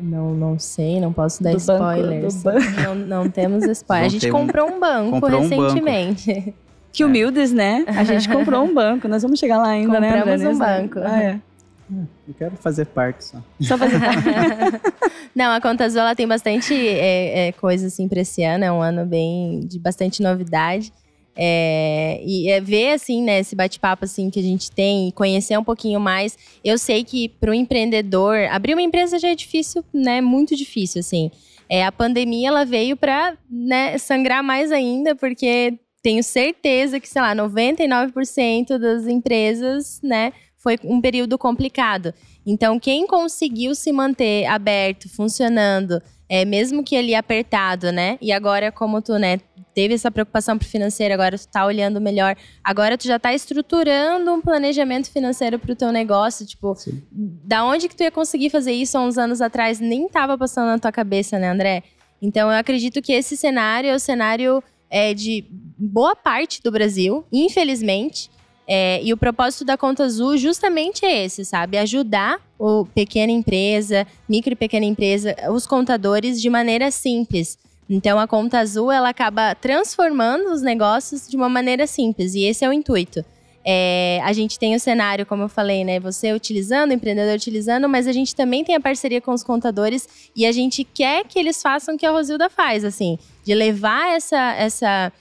[0.00, 2.42] Não, não sei, não posso dar Do spoilers.
[2.42, 2.60] banco.
[2.82, 4.06] Não, não temos spoilers.
[4.14, 5.62] A gente comprou um banco comprou um banco.
[5.62, 6.54] recentemente.
[6.92, 7.84] Que humildes, né?
[7.88, 9.08] A gente comprou um banco.
[9.08, 10.18] Nós vamos chegar lá ainda, né?
[10.18, 10.98] Compramos um banco.
[11.02, 11.40] Ah, é.
[12.28, 13.42] Eu quero fazer parte só.
[13.60, 13.98] Só fazer
[15.34, 18.64] Não, a Conta Azul ela tem bastante é, é, coisa assim pra esse ano.
[18.64, 20.92] É um ano bem de bastante novidade.
[21.34, 25.58] É, e é ver assim, né, esse bate-papo assim que a gente tem e conhecer
[25.58, 26.36] um pouquinho mais.
[26.62, 30.20] Eu sei que para o empreendedor abrir uma empresa já é difícil, né?
[30.20, 31.30] Muito difícil assim.
[31.68, 37.22] É, a pandemia ela veio para né, sangrar mais ainda, porque tenho certeza que, sei
[37.22, 40.32] lá, 99% das empresas, né,
[40.62, 42.14] foi um período complicado.
[42.46, 48.16] Então, quem conseguiu se manter aberto, funcionando, é, mesmo que ali apertado, né?
[48.20, 49.38] E agora, como tu, né,
[49.74, 54.32] teve essa preocupação pro financeiro, agora tu tá olhando melhor, agora tu já tá estruturando
[54.32, 57.02] um planejamento financeiro pro teu negócio, tipo, Sim.
[57.10, 59.80] da onde que tu ia conseguir fazer isso há uns anos atrás?
[59.80, 61.82] Nem tava passando na tua cabeça, né, André?
[62.20, 65.44] Então, eu acredito que esse cenário é o cenário é, de
[65.76, 68.30] boa parte do Brasil, infelizmente.
[68.66, 71.76] É, e o propósito da Conta Azul justamente é esse, sabe?
[71.78, 77.58] Ajudar o pequena empresa, micro e pequena empresa, os contadores de maneira simples.
[77.90, 82.64] Então a Conta Azul ela acaba transformando os negócios de uma maneira simples e esse
[82.64, 83.24] é o intuito.
[83.64, 86.00] É, a gente tem o cenário, como eu falei, né?
[86.00, 90.30] Você utilizando, o empreendedor utilizando, mas a gente também tem a parceria com os contadores
[90.34, 94.16] e a gente quer que eles façam o que a Rosilda faz, assim, de levar
[94.16, 95.12] essa, essa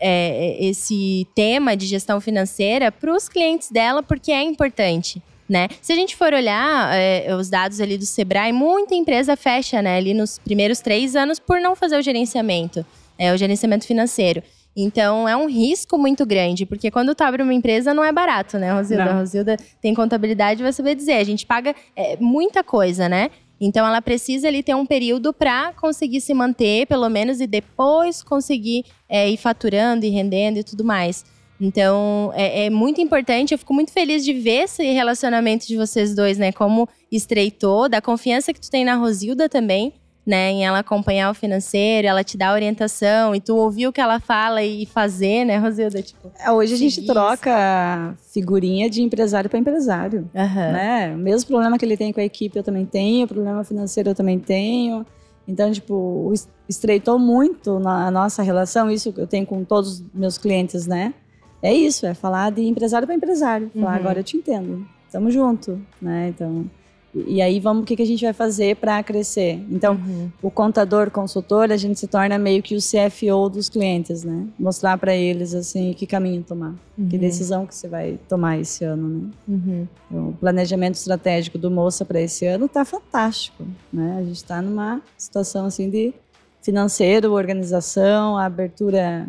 [0.00, 5.22] é, esse tema de gestão financeira para os clientes dela, porque é importante.
[5.48, 5.68] Né?
[5.80, 9.96] Se a gente for olhar é, os dados ali do Sebrae, muita empresa fecha né,
[9.96, 12.84] ali nos primeiros três anos por não fazer o gerenciamento,
[13.16, 14.42] é, o gerenciamento financeiro.
[14.76, 18.58] Então é um risco muito grande, porque quando tu abre uma empresa não é barato,
[18.58, 19.04] né, Rosilda?
[19.06, 19.12] Não.
[19.12, 21.14] A Rosilda tem contabilidade, vai saber dizer.
[21.14, 23.30] A gente paga é, muita coisa, né?
[23.60, 28.22] Então ela precisa ali ter um período para conseguir se manter, pelo menos, e depois
[28.22, 31.24] conseguir é, ir faturando e rendendo e tudo mais.
[31.60, 33.52] Então é, é muito importante.
[33.52, 36.52] Eu fico muito feliz de ver esse relacionamento de vocês dois, né?
[36.52, 39.94] Como estreitou, da confiança que tu tem na Rosilda também,
[40.26, 40.50] né?
[40.50, 44.18] Em ela acompanhar o financeiro, ela te dá orientação e tu ouvir o que ela
[44.18, 46.02] fala e fazer, né, Rosilda?
[46.02, 50.28] Tipo, É, Hoje a gente troca figurinha de empresário para empresário.
[50.34, 50.72] aham.
[50.72, 51.14] né?
[51.14, 53.24] O mesmo problema que ele tem com a equipe, eu também tenho.
[53.24, 55.06] O problema financeiro, eu também tenho.
[55.48, 58.90] Então, tipo, es- estreitou muito na nossa relação.
[58.90, 61.14] Isso que eu tenho com todos os meus clientes, né?
[61.62, 63.70] É isso, é falar de empresário para empresário.
[63.74, 63.96] Falar, Uhum.
[63.96, 64.86] agora eu te entendo.
[65.10, 66.28] Tamo junto, né?
[66.34, 66.68] Então,
[67.26, 69.60] e, aí vamos, o que, que a gente vai fazer para crescer?
[69.70, 70.30] Então, Uhum.
[70.42, 74.46] o contador, consultor, a gente se torna meio que o CFO dos clientes, né?
[74.58, 76.74] Mostrar para eles, assim, que caminho tomar.
[76.96, 77.20] Que Uhum.
[77.20, 79.30] decisão que você vai tomar esse ano, né?
[79.48, 80.28] Uhum.
[80.28, 84.16] O planejamento estratégico do Moça para esse ano está fantástico, né?
[84.18, 86.12] A gente está numa situação assim de
[86.62, 89.28] financeiro, organização, a abertura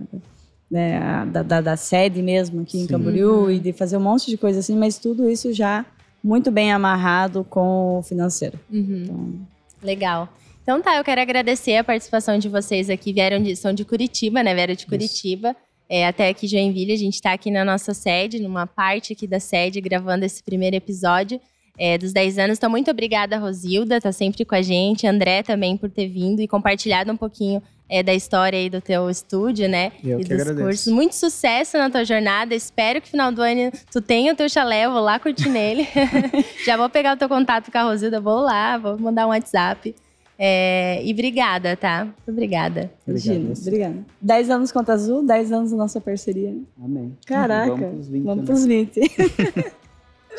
[0.69, 2.87] né, a- da, da, da sede mesmo aqui em Sim.
[2.87, 5.85] Camboriú e de fazer um monte de coisa assim, mas tudo isso já
[6.23, 8.59] muito bem amarrado com o financeiro.
[8.71, 9.03] Uhum.
[9.03, 9.47] Então,
[9.81, 10.29] Legal.
[10.61, 13.13] Então tá, eu quero agradecer a participação de vocês aqui.
[13.13, 14.53] Vieram de, são de Curitiba, né?
[14.53, 15.55] Vieram de Curitiba.
[15.89, 19.39] É, até aqui Joinville, a gente está aqui na nossa sede, numa parte aqui da
[19.39, 21.39] sede, gravando esse primeiro episódio
[21.77, 22.57] é, dos 10 anos.
[22.57, 25.07] Então, muito obrigada, Rosilda, tá sempre com a gente.
[25.07, 29.09] André também por ter vindo e compartilhado um pouquinho é, da história aí do teu
[29.09, 29.91] estúdio, né?
[30.03, 30.65] Eu e que dos agradeço.
[30.65, 30.93] cursos.
[30.93, 32.53] Muito sucesso na tua jornada.
[32.53, 35.49] Espero que no final do ano tu tenha o teu chalé, eu vou lá curtir
[35.49, 35.87] nele.
[36.65, 39.95] Já vou pegar o teu contato com a Rosilda, vou lá, vou mandar um WhatsApp.
[40.39, 42.05] É, e obrigada, tá?
[42.05, 42.91] Muito obrigada.
[43.07, 43.39] você.
[43.39, 44.05] obrigada.
[44.21, 46.55] 10 anos Conta Azul, 10 anos da nossa parceria.
[46.79, 47.17] Amém.
[47.25, 48.45] Caraca, Vamos pros 20, vamos né?
[48.45, 49.71] pros 20.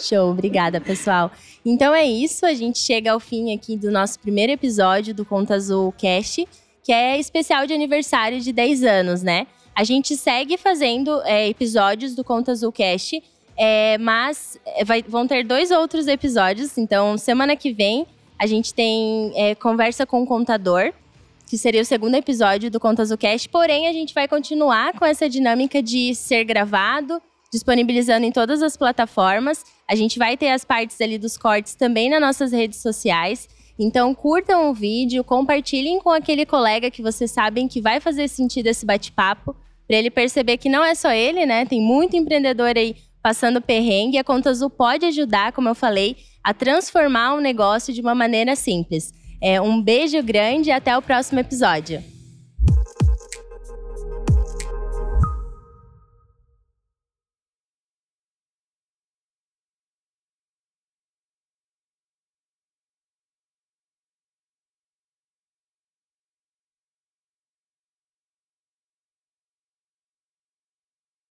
[0.01, 1.33] Show, obrigada, pessoal.
[1.67, 5.57] Então é isso, a gente chega ao fim aqui do nosso primeiro episódio do Conta
[5.57, 6.47] Azul Cast,
[6.89, 9.47] que é especial de aniversário de 10 anos, né?
[9.77, 13.23] A gente segue fazendo é, episódios do Conta Azul Cast,
[13.59, 18.07] é, mas é, vai- vão ter dois outros episódios, então semana que vem
[18.39, 20.95] a gente tem é, conversa com o contador,
[21.47, 23.51] que seria o segundo episódio do Contas do Cast.
[23.51, 27.21] Porém, a gente vai continuar com essa dinâmica de ser gravado,
[27.53, 29.63] disponibilizando em todas as plataformas.
[29.87, 33.47] A gente vai ter as partes ali dos cortes também nas nossas redes sociais.
[33.79, 38.67] Então, curtam o vídeo, compartilhem com aquele colega que vocês sabem que vai fazer sentido
[38.67, 39.55] esse bate-papo,
[39.87, 41.65] para ele perceber que não é só ele, né?
[41.65, 44.19] Tem muito empreendedor aí passando perrengue.
[44.19, 48.55] A Conta Azul pode ajudar, como eu falei, a transformar um negócio de uma maneira
[48.57, 49.13] simples.
[49.41, 52.18] É, um beijo grande e até o próximo episódio.